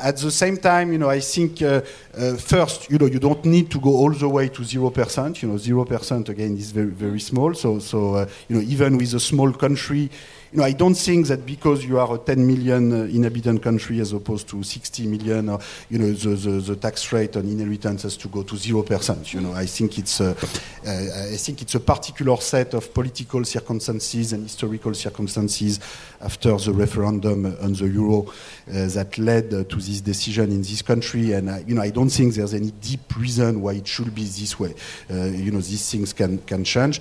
at 0.00 0.16
the 0.16 0.30
same 0.30 0.56
time, 0.56 0.92
you 0.92 0.98
know, 0.98 1.10
I 1.10 1.20
think 1.20 1.62
uh, 1.62 1.82
uh, 2.16 2.36
first, 2.36 2.90
you 2.90 2.98
know, 2.98 3.06
you 3.06 3.18
don't 3.18 3.44
need 3.44 3.70
to 3.70 3.80
go 3.80 3.90
all 3.90 4.12
the 4.12 4.28
way 4.28 4.48
to 4.48 4.64
zero 4.64 4.90
percent. 4.90 5.42
You 5.42 5.48
know, 5.48 5.58
zero 5.58 5.84
percent 5.84 6.28
again 6.28 6.56
is 6.56 6.70
very 6.70 6.90
very 6.90 7.20
small. 7.20 7.54
So 7.54 7.78
so 7.78 8.14
uh, 8.14 8.28
you 8.48 8.56
know, 8.56 8.62
even 8.62 8.96
with 8.98 9.14
a 9.14 9.20
small 9.20 9.52
country, 9.52 10.10
you 10.52 10.58
know, 10.58 10.64
I 10.64 10.72
don't 10.72 10.94
think 10.94 11.28
that 11.28 11.46
because 11.46 11.82
you 11.82 11.98
are 11.98 12.14
a 12.14 12.18
10 12.18 12.46
million 12.46 12.92
uh, 12.92 13.04
inhabitant 13.04 13.62
country 13.62 14.00
as 14.00 14.12
opposed 14.12 14.48
to 14.48 14.62
60 14.62 15.06
million, 15.06 15.58
you 15.88 15.98
know, 15.98 16.12
the, 16.12 16.28
the, 16.36 16.50
the 16.60 16.76
tax 16.76 17.10
rate 17.10 17.36
on 17.36 17.46
inheritance 17.46 18.02
has 18.02 18.18
to 18.18 18.28
go 18.28 18.42
to 18.42 18.56
zero 18.58 18.82
percent. 18.82 19.32
You 19.32 19.40
know, 19.40 19.54
I 19.54 19.64
think 19.64 19.98
it's 19.98 20.20
a, 20.20 20.32
uh, 20.32 21.32
I 21.32 21.36
think 21.36 21.62
it's 21.62 21.74
a 21.74 21.80
particular 21.80 22.36
set 22.36 22.74
of 22.74 22.92
political 22.92 23.42
circumstances 23.44 24.34
and 24.34 24.42
historical 24.42 24.92
circumstances 24.92 25.80
after 26.22 26.56
the 26.56 26.72
referendum 26.72 27.46
on 27.60 27.72
the 27.74 27.88
euro 27.88 28.26
uh, 28.26 28.86
that 28.88 29.18
led 29.18 29.52
uh, 29.52 29.64
to 29.64 29.76
this 29.76 30.00
decision 30.00 30.50
in 30.50 30.62
this 30.62 30.82
country. 30.82 31.32
And 31.32 31.50
I, 31.50 31.58
you 31.66 31.74
know, 31.74 31.82
I 31.82 31.90
don't 31.90 32.10
think 32.10 32.34
there's 32.34 32.54
any 32.54 32.70
deep 32.70 33.16
reason 33.16 33.60
why 33.60 33.74
it 33.74 33.86
should 33.86 34.14
be 34.14 34.24
this 34.24 34.58
way. 34.58 34.74
Uh, 35.10 35.24
you 35.24 35.50
know, 35.50 35.60
these 35.60 35.90
things 35.90 36.12
can 36.12 36.38
can 36.38 36.64
change. 36.64 37.00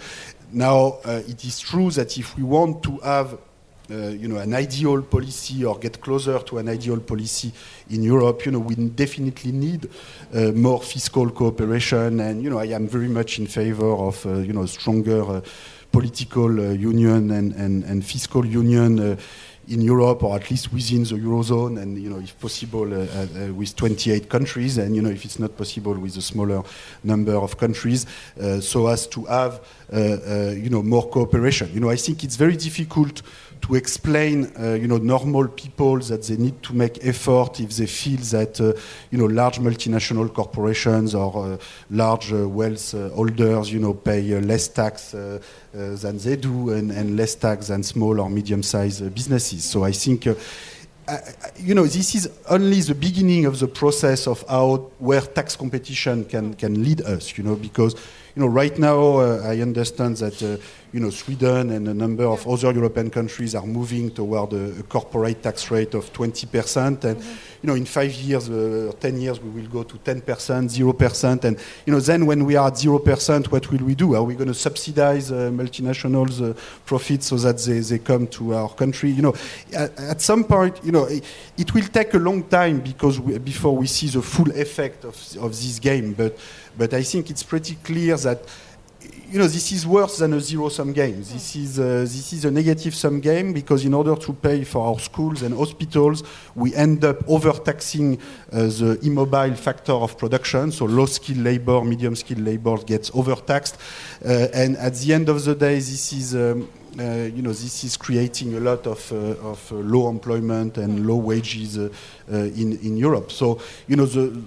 Now, 0.53 0.99
uh, 1.05 1.21
it 1.27 1.45
is 1.45 1.59
true 1.59 1.91
that 1.91 2.17
if 2.17 2.35
we 2.35 2.43
want 2.43 2.83
to 2.83 2.97
have 2.97 3.37
uh, 3.91 4.07
you 4.07 4.27
know, 4.27 4.37
an 4.37 4.53
ideal 4.53 5.01
policy 5.01 5.65
or 5.65 5.77
get 5.77 5.99
closer 5.99 6.39
to 6.39 6.59
an 6.59 6.69
ideal 6.69 6.99
policy 6.99 7.51
in 7.89 8.03
Europe, 8.03 8.45
you 8.45 8.51
know, 8.51 8.59
we 8.59 8.75
definitely 8.75 9.51
need 9.51 9.89
uh, 10.33 10.51
more 10.53 10.81
fiscal 10.81 11.29
cooperation. 11.29 12.19
And, 12.21 12.41
you 12.41 12.49
know, 12.49 12.59
I 12.59 12.67
am 12.67 12.87
very 12.87 13.09
much 13.09 13.39
in 13.39 13.47
favor 13.47 13.91
of, 13.91 14.25
uh, 14.25 14.35
you 14.35 14.53
know, 14.53 14.65
stronger 14.65 15.41
political 15.91 16.59
uh, 16.59 16.71
union 16.71 17.31
and, 17.31 17.53
and, 17.53 17.83
and, 17.83 18.05
fiscal 18.05 18.45
union 18.45 18.99
uh, 18.99 19.15
in 19.67 19.81
Europe, 19.81 20.23
or 20.23 20.35
at 20.35 20.49
least 20.49 20.73
within 20.73 21.03
the 21.03 21.15
eurozone, 21.15 21.81
and 21.81 22.01
you 22.01 22.09
know, 22.09 22.19
if 22.19 22.39
possible, 22.39 22.91
uh, 22.93 23.05
uh, 23.05 23.53
with 23.53 23.75
28 23.75 24.29
countries, 24.29 24.77
and 24.77 24.95
you 24.95 25.01
know, 25.01 25.09
if 25.09 25.23
it's 25.25 25.39
not 25.39 25.55
possible, 25.55 25.93
with 25.93 26.17
a 26.17 26.21
smaller 26.21 26.63
number 27.03 27.35
of 27.35 27.57
countries, 27.57 28.05
uh, 28.41 28.59
so 28.59 28.87
as 28.87 29.07
to 29.07 29.25
have 29.25 29.61
you 29.91 30.69
know 30.69 30.81
more 30.81 31.09
cooperation. 31.09 31.69
You 31.73 31.81
know, 31.81 31.89
I 31.89 31.97
think 31.97 32.23
it's 32.23 32.37
very 32.37 32.55
difficult 32.55 33.21
to 33.61 33.75
explain, 33.75 34.51
uh, 34.59 34.73
you 34.73 34.87
know, 34.87 34.97
normal 34.97 35.47
people 35.47 35.99
that 35.99 36.23
they 36.23 36.37
need 36.37 36.61
to 36.63 36.73
make 36.73 37.05
effort 37.05 37.59
if 37.59 37.69
they 37.75 37.85
feel 37.85 38.19
that, 38.31 38.59
uh, 38.59 38.73
you 39.11 39.17
know, 39.17 39.25
large 39.25 39.59
multinational 39.59 40.33
corporations 40.33 41.13
or 41.13 41.53
uh, 41.53 41.57
large 41.89 42.31
wealth 42.31 42.91
holders, 42.91 43.71
you 43.71 43.79
know, 43.79 43.93
pay 43.93 44.21
less 44.41 44.67
tax 44.67 45.11
than 45.11 46.17
they 46.17 46.35
do 46.35 46.71
and, 46.71 46.91
and, 46.91 47.15
less 47.15 47.35
tax 47.35 47.67
than 47.67 47.83
small 47.83 48.19
or 48.19 48.29
medium-sized 48.29 49.13
businesses. 49.13 49.63
So 49.63 49.83
I 49.83 49.91
think. 49.91 50.27
Uh, 51.07 51.17
you 51.57 51.73
know, 51.73 51.85
this 51.85 52.15
is 52.15 52.29
only 52.49 52.79
the 52.79 52.95
beginning 52.95 53.45
of 53.45 53.59
the 53.59 53.67
process 53.67 54.27
of 54.27 54.45
how 54.47 54.91
where 54.99 55.19
tax 55.19 55.55
competition 55.55 56.23
can 56.25 56.53
can 56.53 56.83
lead 56.83 57.01
us. 57.01 57.37
You 57.37 57.43
know, 57.43 57.55
because 57.55 57.95
you 58.35 58.41
know 58.41 58.47
right 58.47 58.77
now 58.77 59.17
uh, 59.17 59.41
I 59.43 59.61
understand 59.61 60.17
that 60.17 60.41
uh, 60.41 60.57
you 60.93 60.99
know, 60.99 61.09
Sweden 61.09 61.71
and 61.71 61.87
a 61.87 61.93
number 61.93 62.25
of 62.25 62.45
other 62.45 62.71
European 62.73 63.09
countries 63.09 63.55
are 63.55 63.65
moving 63.65 64.11
toward 64.11 64.51
a, 64.51 64.79
a 64.79 64.83
corporate 64.83 65.41
tax 65.41 65.71
rate 65.71 65.93
of 65.93 66.11
20%. 66.11 67.03
And, 67.05 67.17
mm-hmm. 67.17 67.29
you 67.61 67.67
know, 67.67 67.75
in 67.75 67.85
five 67.85 68.11
years 68.13 68.49
or 68.49 68.89
uh, 68.89 68.91
10 68.93 69.21
years, 69.21 69.39
we 69.39 69.61
will 69.61 69.69
go 69.69 69.83
to 69.83 69.95
10%, 69.97 70.21
0%. 70.21 71.43
And, 71.45 71.57
you 71.85 71.93
know, 71.93 71.99
then 72.01 72.25
when 72.25 72.43
we 72.43 72.57
are 72.57 72.67
at 72.67 72.73
0%, 72.73 73.51
what 73.51 73.71
will 73.71 73.85
we 73.85 73.95
do? 73.95 74.15
Are 74.15 74.23
we 74.23 74.35
going 74.35 74.49
to 74.49 74.53
subsidize 74.53 75.31
uh, 75.31 75.49
multinationals' 75.53 76.49
uh, 76.49 76.53
profits 76.85 77.27
so 77.27 77.37
that 77.37 77.57
they, 77.59 77.79
they 77.79 77.99
come 77.99 78.27
to 78.27 78.55
our 78.55 78.69
country? 78.69 79.11
You 79.11 79.21
know, 79.21 79.35
at, 79.73 79.97
at 79.97 80.21
some 80.21 80.43
point, 80.43 80.83
you 80.83 80.91
know, 80.91 81.05
it, 81.05 81.23
it, 81.57 81.73
will 81.73 81.87
take 81.87 82.13
a 82.15 82.19
long 82.19 82.43
time 82.43 82.81
because 82.81 83.17
we, 83.17 83.37
before 83.37 83.77
we 83.77 83.87
see 83.87 84.07
the 84.07 84.21
full 84.21 84.51
effect 84.51 85.05
of, 85.05 85.15
of 85.37 85.51
this 85.51 85.79
game. 85.79 86.11
But, 86.13 86.37
but 86.77 86.93
I 86.93 87.03
think 87.03 87.29
it's 87.29 87.43
pretty 87.43 87.75
clear 87.75 88.17
that 88.17 88.43
you 89.31 89.39
know, 89.39 89.47
this 89.47 89.71
is 89.71 89.87
worse 89.87 90.17
than 90.17 90.33
a 90.33 90.41
zero-sum 90.41 90.91
game. 90.91 91.19
This 91.19 91.55
is, 91.55 91.79
uh, 91.79 92.01
this 92.01 92.33
is 92.33 92.43
a 92.43 92.51
negative-sum 92.51 93.21
game 93.21 93.53
because 93.53 93.85
in 93.85 93.93
order 93.93 94.15
to 94.15 94.33
pay 94.33 94.65
for 94.65 94.85
our 94.87 94.99
schools 94.99 95.41
and 95.41 95.55
hospitals, 95.55 96.23
we 96.53 96.75
end 96.75 97.05
up 97.05 97.17
overtaxing 97.29 98.19
uh, 98.51 98.63
the 98.63 98.99
immobile 99.03 99.55
factor 99.55 99.93
of 99.93 100.17
production. 100.17 100.71
So 100.73 100.83
low-skilled 100.83 101.39
labor, 101.39 101.81
medium-skilled 101.81 102.41
labor 102.41 102.77
gets 102.79 103.09
overtaxed. 103.13 103.77
Uh, 104.23 104.47
and 104.53 104.75
at 104.75 104.95
the 104.95 105.13
end 105.13 105.29
of 105.29 105.43
the 105.45 105.55
day, 105.55 105.75
this 105.75 106.11
is... 106.11 106.35
Um, 106.35 106.67
uh, 106.99 107.29
you 107.33 107.41
know, 107.41 107.51
this 107.53 107.85
is 107.85 107.95
creating 107.95 108.53
a 108.57 108.59
lot 108.59 108.85
of, 108.85 109.11
uh, 109.13 109.49
of 109.49 109.71
uh, 109.71 109.75
low 109.75 110.09
employment 110.09 110.77
and 110.77 111.07
low 111.07 111.15
wages 111.15 111.77
uh, 111.77 111.87
uh, 112.29 112.35
in, 112.35 112.77
in 112.79 112.97
Europe. 112.97 113.31
So, 113.31 113.61
you 113.87 113.95
know, 113.95 114.05
the, 114.05 114.41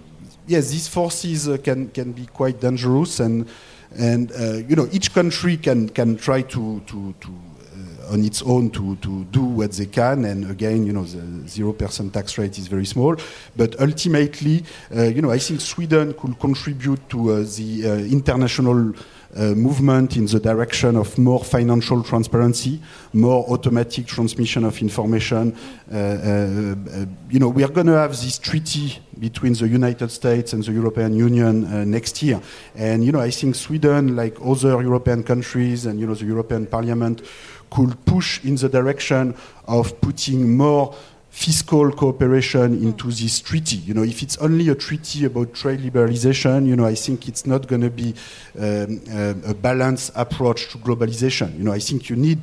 yes, 0.46 0.70
these 0.70 0.88
forces 0.88 1.48
uh, 1.48 1.56
can, 1.58 1.88
can 1.88 2.12
be 2.12 2.26
quite 2.26 2.60
dangerous. 2.60 3.20
And 3.20 3.48
and 3.96 4.32
uh, 4.32 4.54
you 4.68 4.74
know, 4.74 4.88
each 4.92 5.14
country 5.14 5.56
can 5.56 5.88
can 5.88 6.16
try 6.16 6.42
to 6.42 6.80
to, 6.80 7.14
to 7.20 7.28
uh, 7.28 8.12
on 8.12 8.24
its 8.24 8.42
own 8.42 8.70
to, 8.70 8.96
to 8.96 9.24
do 9.26 9.42
what 9.42 9.72
they 9.72 9.86
can. 9.86 10.24
And 10.24 10.50
again, 10.50 10.84
you 10.84 10.92
know, 10.92 11.04
the 11.04 11.48
zero 11.48 11.72
percent 11.72 12.12
tax 12.12 12.36
rate 12.38 12.58
is 12.58 12.66
very 12.66 12.86
small. 12.86 13.16
But 13.56 13.80
ultimately, 13.80 14.64
uh, 14.94 15.02
you 15.04 15.22
know, 15.22 15.30
I 15.30 15.38
think 15.38 15.60
Sweden 15.60 16.14
could 16.14 16.38
contribute 16.40 17.08
to 17.10 17.32
uh, 17.32 17.36
the 17.40 17.82
uh, 17.86 17.94
international 17.96 18.94
movement 19.36 20.16
in 20.16 20.26
the 20.26 20.38
direction 20.38 20.96
of 20.96 21.18
more 21.18 21.42
financial 21.42 22.02
transparency, 22.02 22.80
more 23.12 23.44
automatic 23.48 24.06
transmission 24.06 24.64
of 24.64 24.80
information. 24.80 25.56
Uh, 25.92 25.96
uh, 25.96 27.06
you 27.30 27.38
know, 27.38 27.48
we 27.48 27.64
are 27.64 27.68
going 27.68 27.86
to 27.86 27.98
have 27.98 28.10
this 28.10 28.38
treaty 28.38 28.98
between 29.18 29.52
the 29.54 29.68
United 29.68 30.10
States 30.10 30.52
and 30.52 30.62
the 30.62 30.72
European 30.72 31.14
Union 31.14 31.64
uh, 31.64 31.84
next 31.84 32.22
year, 32.22 32.40
and 32.74 33.04
you 33.04 33.12
know, 33.12 33.20
I 33.20 33.30
think 33.30 33.54
Sweden, 33.54 34.16
like 34.16 34.36
other 34.44 34.82
European 34.82 35.22
countries, 35.22 35.86
and 35.86 35.98
you 35.98 36.06
know, 36.06 36.14
the 36.14 36.26
European 36.26 36.66
Parliament 36.66 37.22
could 37.70 38.04
push 38.04 38.44
in 38.44 38.54
the 38.56 38.68
direction 38.68 39.34
of 39.66 40.00
putting 40.00 40.56
more 40.56 40.94
fiscal 41.34 41.90
cooperation 41.90 42.80
into 42.84 43.10
this 43.10 43.40
treaty. 43.40 43.76
You 43.76 43.92
know, 43.92 44.04
if 44.04 44.22
it's 44.22 44.36
only 44.38 44.68
a 44.68 44.74
treaty 44.76 45.24
about 45.24 45.52
trade 45.52 45.80
liberalization, 45.80 46.64
you 46.64 46.76
know, 46.76 46.86
I 46.86 46.94
think 46.94 47.26
it's 47.26 47.44
not 47.44 47.66
going 47.66 47.80
to 47.80 47.90
be 47.90 48.14
um, 48.56 49.00
a, 49.10 49.50
a 49.50 49.54
balanced 49.54 50.12
approach 50.14 50.70
to 50.70 50.78
globalization. 50.78 51.58
You 51.58 51.64
know, 51.64 51.72
I 51.72 51.80
think 51.80 52.08
you 52.08 52.14
need 52.14 52.38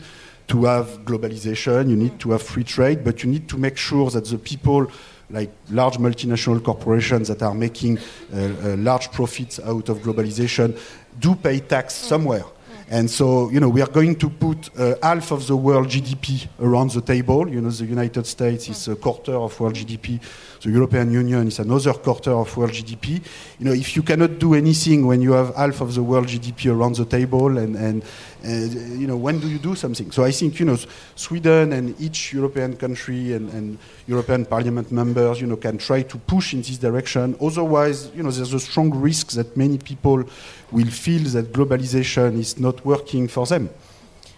to 0.50 0.66
have 0.66 1.06
globalization, 1.06 1.90
you 1.90 1.96
need 1.96 2.20
to 2.20 2.32
have 2.32 2.44
free 2.44 2.66
trade, 2.66 3.02
but 3.06 3.24
you 3.24 3.32
need 3.32 3.48
to 3.48 3.58
make 3.58 3.78
sure 3.78 4.10
that 4.10 4.26
the 4.26 4.38
people 4.38 4.92
like 5.30 5.52
large 5.70 5.98
multinational 5.98 6.62
corporations 6.62 7.30
that 7.30 7.42
are 7.42 7.54
making 7.54 7.98
uh, 7.98 8.02
uh, 8.36 8.76
large 8.76 9.10
profits 9.14 9.58
out 9.62 9.88
of 9.88 10.00
globalization 10.00 10.78
do 11.18 11.34
pay 11.36 11.62
tax 11.62 11.94
somewhere. 11.94 12.44
And 12.92 13.10
so, 13.10 13.50
you 13.50 13.62
know, 13.62 13.70
we 13.70 13.82
are 13.82 13.88
going 13.88 14.18
to 14.18 14.30
put 14.30 14.70
uh, 14.78 14.96
half 15.02 15.32
of 15.32 15.48
the 15.48 15.56
world 15.56 15.88
GDP 15.88 16.46
around 16.60 16.92
the 16.92 17.00
table. 17.00 17.48
You 17.48 17.62
know, 17.62 17.70
the 17.70 17.86
United 17.86 18.28
States 18.28 18.68
is 18.68 18.86
a 18.90 18.98
quarter 18.98 19.32
of 19.32 19.58
world 19.62 19.76
GDP. 19.76 20.20
The 20.62 20.72
European 20.72 21.10
Union 21.10 21.48
is 21.48 21.60
another 21.60 21.94
quarter 21.94 22.32
of 22.32 22.58
world 22.58 22.72
GDP. 22.72 23.24
You 23.60 23.66
know, 23.66 23.72
if 23.72 23.96
you 23.96 24.04
cannot 24.04 24.40
do 24.40 24.56
anything 24.56 25.08
when 25.08 25.22
you 25.22 25.32
have 25.32 25.56
half 25.56 25.80
of 25.80 25.96
the 25.96 26.04
world 26.04 26.28
GDP 26.28 26.70
around 26.70 26.98
the 26.98 27.06
table, 27.06 27.58
and, 27.58 27.78
and 27.78 28.04
you 28.44 29.08
know, 29.08 29.18
when 29.18 29.40
do 29.40 29.48
you 29.48 29.60
do 29.60 29.76
something? 29.76 30.12
So 30.12 30.24
I 30.24 30.32
think, 30.32 30.60
you 30.60 30.66
know, 30.66 30.78
Sweden 31.16 31.74
and 31.74 32.00
each 32.00 32.34
European 32.34 32.76
country 32.76 33.34
and, 33.34 33.50
and 33.54 33.78
European 34.08 34.46
Parliament 34.46 34.92
members, 34.92 35.40
you 35.40 35.48
know, 35.48 35.58
can 35.58 35.78
try 35.78 36.02
to 36.04 36.18
push 36.18 36.54
in 36.54 36.62
this 36.62 36.78
direction. 36.78 37.36
Otherwise, 37.42 38.12
you 38.16 38.24
know, 38.24 38.32
there's 38.32 38.54
a 38.54 38.60
strong 38.60 38.92
risk 38.94 39.32
that 39.32 39.56
many 39.56 39.78
people 39.78 40.24
will 40.72 40.92
feel 40.92 41.24
that 41.30 41.54
globalization 41.54 42.38
is 42.38 42.60
not 42.60 42.86
working 42.86 43.28
for 43.28 43.46
them. 43.46 43.70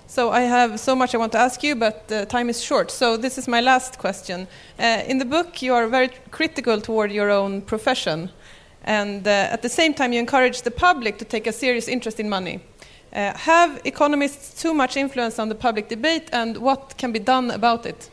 So 0.08 0.30
I 0.30 0.42
have 0.42 0.80
so 0.80 0.96
much 0.96 1.16
I 1.16 1.18
want 1.18 1.32
to 1.32 1.40
ask 1.40 1.64
you, 1.64 1.76
but 1.76 2.12
uh, 2.12 2.26
time 2.26 2.48
is 2.48 2.64
short. 2.64 2.92
So 2.92 3.18
this 3.18 3.40
is 3.40 3.48
my 3.48 3.62
last 3.62 3.98
question. 3.98 4.48
Uh, 4.78 5.02
in 5.08 5.18
the 5.18 5.26
book, 5.26 5.62
you 5.64 5.74
are 5.74 5.88
very 5.88 6.10
critical 6.30 6.80
toward 6.80 7.12
your 7.12 7.32
own 7.32 7.62
profession, 7.62 8.30
and 8.84 9.28
uh, 9.28 9.50
at 9.52 9.64
the 9.64 9.70
same 9.70 9.92
time, 9.96 10.14
you 10.14 10.20
encourage 10.20 10.62
the 10.62 10.70
public 10.70 11.18
to 11.18 11.26
take 11.26 11.48
a 11.48 11.52
serious 11.52 11.88
interest 11.88 12.20
in 12.20 12.30
money. 12.30 12.60
Uh, 13.14 13.38
have 13.38 13.80
economists 13.86 14.60
too 14.60 14.74
much 14.74 14.98
influence 14.98 15.38
on 15.38 15.48
the 15.48 15.56
public 15.56 15.88
debate, 15.88 16.30
and 16.32 16.58
what 16.58 16.98
can 16.98 17.12
be 17.12 17.20
done 17.20 17.52
about 17.52 17.86
it? 17.86 18.10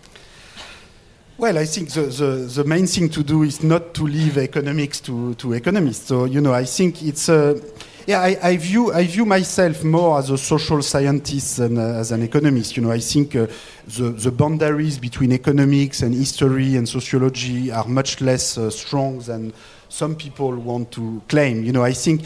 Well, 1.38 1.56
I 1.56 1.64
think 1.64 1.88
the, 1.88 2.02
the, 2.02 2.24
the, 2.54 2.64
main 2.64 2.86
thing 2.86 3.08
to 3.08 3.22
do 3.22 3.42
is 3.44 3.62
not 3.62 3.94
to 3.94 4.06
leave 4.06 4.36
economics 4.36 5.00
to, 5.00 5.34
to 5.36 5.54
economists. 5.54 6.06
So, 6.06 6.26
you 6.26 6.42
know, 6.42 6.52
I 6.52 6.66
think 6.66 7.02
it's 7.02 7.30
a. 7.30 7.56
Uh, 7.56 7.60
yeah, 8.06 8.20
I, 8.20 8.36
I, 8.42 8.56
view 8.58 8.92
I 8.92 9.06
view 9.06 9.24
myself 9.24 9.82
more 9.84 10.18
as 10.18 10.28
a 10.28 10.36
social 10.36 10.82
scientist 10.82 11.56
than 11.56 11.78
uh, 11.78 11.98
as 11.98 12.12
an 12.12 12.22
economist. 12.22 12.76
You 12.76 12.82
know, 12.82 12.90
I 12.90 12.98
think 12.98 13.36
uh, 13.36 13.46
the 13.86 14.10
the 14.10 14.30
boundaries 14.30 14.98
between 14.98 15.32
economics 15.32 16.02
and 16.02 16.14
history 16.14 16.76
and 16.76 16.86
sociology 16.86 17.70
are 17.70 17.86
much 17.86 18.20
less 18.20 18.58
uh, 18.58 18.68
strong 18.68 19.20
than 19.20 19.54
some 19.88 20.14
people 20.16 20.54
want 20.56 20.90
to 20.92 21.22
claim. 21.28 21.64
You 21.64 21.72
know, 21.72 21.84
I 21.84 21.92
think 21.92 22.22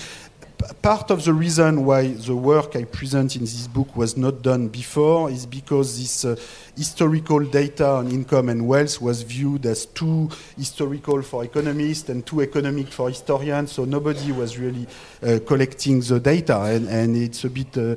part 0.82 1.10
of 1.10 1.24
the 1.24 1.32
reason 1.32 1.84
why 1.84 2.08
the 2.08 2.34
work 2.34 2.76
I 2.76 2.84
present 2.84 3.36
in 3.36 3.42
this 3.42 3.66
book 3.66 3.96
was 3.96 4.16
not 4.16 4.42
done 4.42 4.68
before 4.68 5.30
is 5.30 5.46
because 5.46 5.98
this 5.98 6.24
uh, 6.24 6.36
historical 6.76 7.40
data 7.40 7.86
on 7.86 8.10
income 8.10 8.48
and 8.48 8.66
wealth 8.66 9.00
was 9.00 9.22
viewed 9.22 9.66
as 9.66 9.86
too 9.86 10.30
historical 10.56 11.22
for 11.22 11.44
economists 11.44 12.08
and 12.08 12.24
too 12.24 12.40
economic 12.40 12.88
for 12.88 13.08
historians, 13.08 13.72
so 13.72 13.84
nobody 13.84 14.32
was 14.32 14.58
really 14.58 14.86
uh, 15.22 15.38
collecting 15.46 16.00
the 16.00 16.20
data, 16.20 16.60
and, 16.62 16.88
and 16.88 17.16
it's 17.16 17.44
a 17.44 17.50
bit 17.50 17.76
uh, 17.76 17.94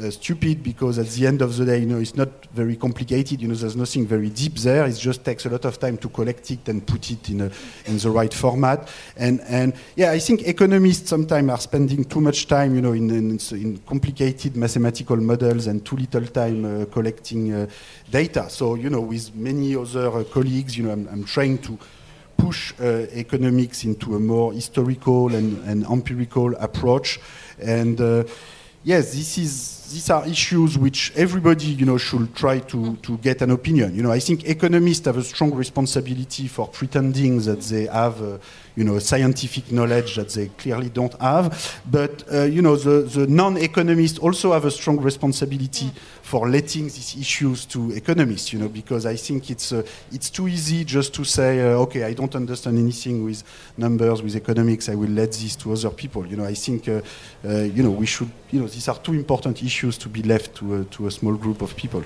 uh, 0.00 0.10
stupid 0.10 0.62
because 0.62 0.98
at 0.98 1.06
the 1.08 1.26
end 1.26 1.42
of 1.42 1.56
the 1.56 1.64
day, 1.64 1.78
you 1.78 1.86
know, 1.86 1.98
it's 1.98 2.16
not 2.16 2.46
very 2.46 2.76
complicated. 2.76 3.40
You 3.42 3.48
know, 3.48 3.54
there's 3.54 3.76
nothing 3.76 4.06
very 4.06 4.30
deep 4.30 4.54
there. 4.56 4.86
It 4.86 4.96
just 4.96 5.24
takes 5.24 5.44
a 5.44 5.50
lot 5.50 5.64
of 5.64 5.78
time 5.78 5.98
to 5.98 6.08
collect 6.08 6.50
it 6.50 6.66
and 6.68 6.86
put 6.86 7.10
it 7.10 7.28
in 7.28 7.42
a, 7.42 7.50
in 7.86 7.98
the 7.98 8.10
right 8.10 8.32
format. 8.32 8.88
And 9.16 9.40
and 9.42 9.74
yeah, 9.96 10.10
I 10.12 10.18
think 10.18 10.46
economists 10.48 11.10
sometimes 11.10 11.50
are 11.50 11.58
spending 11.58 12.04
too 12.04 12.20
much 12.20 12.46
time, 12.46 12.74
you 12.74 12.80
know, 12.80 12.92
in 12.92 13.10
in, 13.10 13.38
in 13.50 13.78
complicated 13.86 14.56
mathematical 14.56 15.16
models 15.16 15.66
and 15.66 15.84
too 15.84 15.96
little 15.96 16.26
time 16.26 16.64
uh, 16.64 16.84
collecting 16.86 17.52
uh, 17.52 17.66
data. 18.10 18.48
So 18.48 18.76
you 18.76 18.88
know, 18.88 19.02
with 19.02 19.34
many 19.34 19.76
other 19.76 20.08
uh, 20.08 20.24
colleagues, 20.24 20.76
you 20.76 20.84
know, 20.84 20.92
I'm, 20.92 21.06
I'm 21.08 21.24
trying 21.24 21.58
to 21.58 21.78
push 22.38 22.72
uh, 22.80 23.06
economics 23.12 23.84
into 23.84 24.16
a 24.16 24.18
more 24.18 24.52
historical 24.52 25.32
and, 25.34 25.62
and 25.64 25.84
empirical 25.86 26.56
approach 26.56 27.20
and 27.60 28.00
uh, 28.00 28.24
yes, 28.84 29.12
this 29.12 29.38
is 29.38 29.81
these 29.92 30.10
are 30.10 30.26
issues 30.26 30.78
which 30.78 31.12
everybody, 31.14 31.66
you 31.66 31.84
know, 31.84 31.98
should 31.98 32.34
try 32.34 32.58
to, 32.58 32.96
to 32.96 33.18
get 33.18 33.42
an 33.42 33.50
opinion. 33.50 33.94
You 33.94 34.02
know, 34.02 34.10
I 34.10 34.18
think 34.18 34.48
economists 34.48 35.06
have 35.06 35.18
a 35.18 35.22
strong 35.22 35.54
responsibility 35.54 36.48
for 36.48 36.66
pretending 36.68 37.40
that 37.42 37.60
they 37.60 37.86
have, 37.86 38.20
uh, 38.22 38.38
you 38.74 38.84
know, 38.84 38.98
scientific 38.98 39.70
knowledge 39.70 40.16
that 40.16 40.30
they 40.30 40.48
clearly 40.48 40.88
don't 40.88 41.14
have. 41.20 41.80
But, 41.90 42.24
uh, 42.32 42.42
you 42.44 42.62
know, 42.62 42.76
the, 42.76 43.02
the 43.02 43.26
non-economists 43.26 44.18
also 44.18 44.52
have 44.52 44.64
a 44.64 44.70
strong 44.70 44.98
responsibility 45.00 45.90
for 46.22 46.48
letting 46.48 46.84
these 46.84 47.14
issues 47.18 47.66
to 47.66 47.92
economists, 47.92 48.52
you 48.54 48.58
know, 48.58 48.68
because 48.68 49.04
I 49.04 49.16
think 49.16 49.50
it's, 49.50 49.72
uh, 49.72 49.82
it's 50.10 50.30
too 50.30 50.48
easy 50.48 50.84
just 50.84 51.12
to 51.14 51.24
say, 51.24 51.60
uh, 51.60 51.82
okay, 51.84 52.04
I 52.04 52.14
don't 52.14 52.34
understand 52.34 52.78
anything 52.78 53.22
with 53.24 53.42
numbers, 53.76 54.22
with 54.22 54.34
economics, 54.34 54.88
I 54.88 54.94
will 54.94 55.10
let 55.10 55.32
this 55.32 55.56
to 55.56 55.72
other 55.72 55.90
people. 55.90 56.26
You 56.26 56.36
know, 56.36 56.46
I 56.46 56.54
think, 56.54 56.88
uh, 56.88 57.02
uh, 57.44 57.64
you 57.64 57.82
know, 57.82 57.90
we 57.90 58.06
should, 58.06 58.30
you 58.50 58.60
know, 58.60 58.66
these 58.66 58.88
are 58.88 58.96
two 58.96 59.12
important 59.12 59.62
issues 59.62 59.81
to 59.90 60.08
be 60.08 60.22
left 60.22 60.54
to 60.56 60.74
a, 60.74 60.84
to 60.84 61.06
a 61.06 61.10
small 61.10 61.34
group 61.34 61.62
of 61.62 61.74
people. 61.76 62.02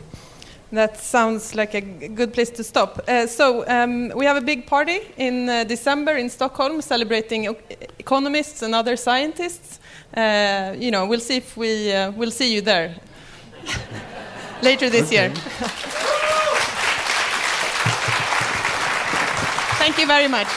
That 0.73 0.97
sounds 0.97 1.55
like 1.55 1.75
a 1.75 1.81
good 1.81 2.33
place 2.33 2.51
to 2.51 2.65
stop. 2.65 3.01
Uh, 3.07 3.27
so 3.27 3.65
um, 3.69 4.09
we 4.17 4.25
have 4.27 4.37
a 4.37 4.41
big 4.41 4.67
party 4.67 5.01
in 5.17 5.49
uh, 5.49 5.65
December 5.65 6.17
in 6.17 6.29
Stockholm 6.29 6.83
celebrating 6.83 7.57
economists 7.99 8.63
and 8.63 8.75
other 8.75 8.97
scientists. 8.97 9.79
Uh, 10.17 10.75
you 10.77 10.91
know, 10.91 11.07
we'll 11.07 11.21
see 11.21 11.37
if 11.37 11.57
we 11.57 11.93
uh, 11.93 12.11
will 12.13 12.33
see 12.33 12.53
you 12.53 12.63
there 12.63 12.97
later 14.63 14.91
this 14.91 15.07
okay. 15.07 15.29
year. 15.29 15.31
Thank 19.79 19.99
you 19.99 20.07
very 20.07 20.29
much. 20.29 20.49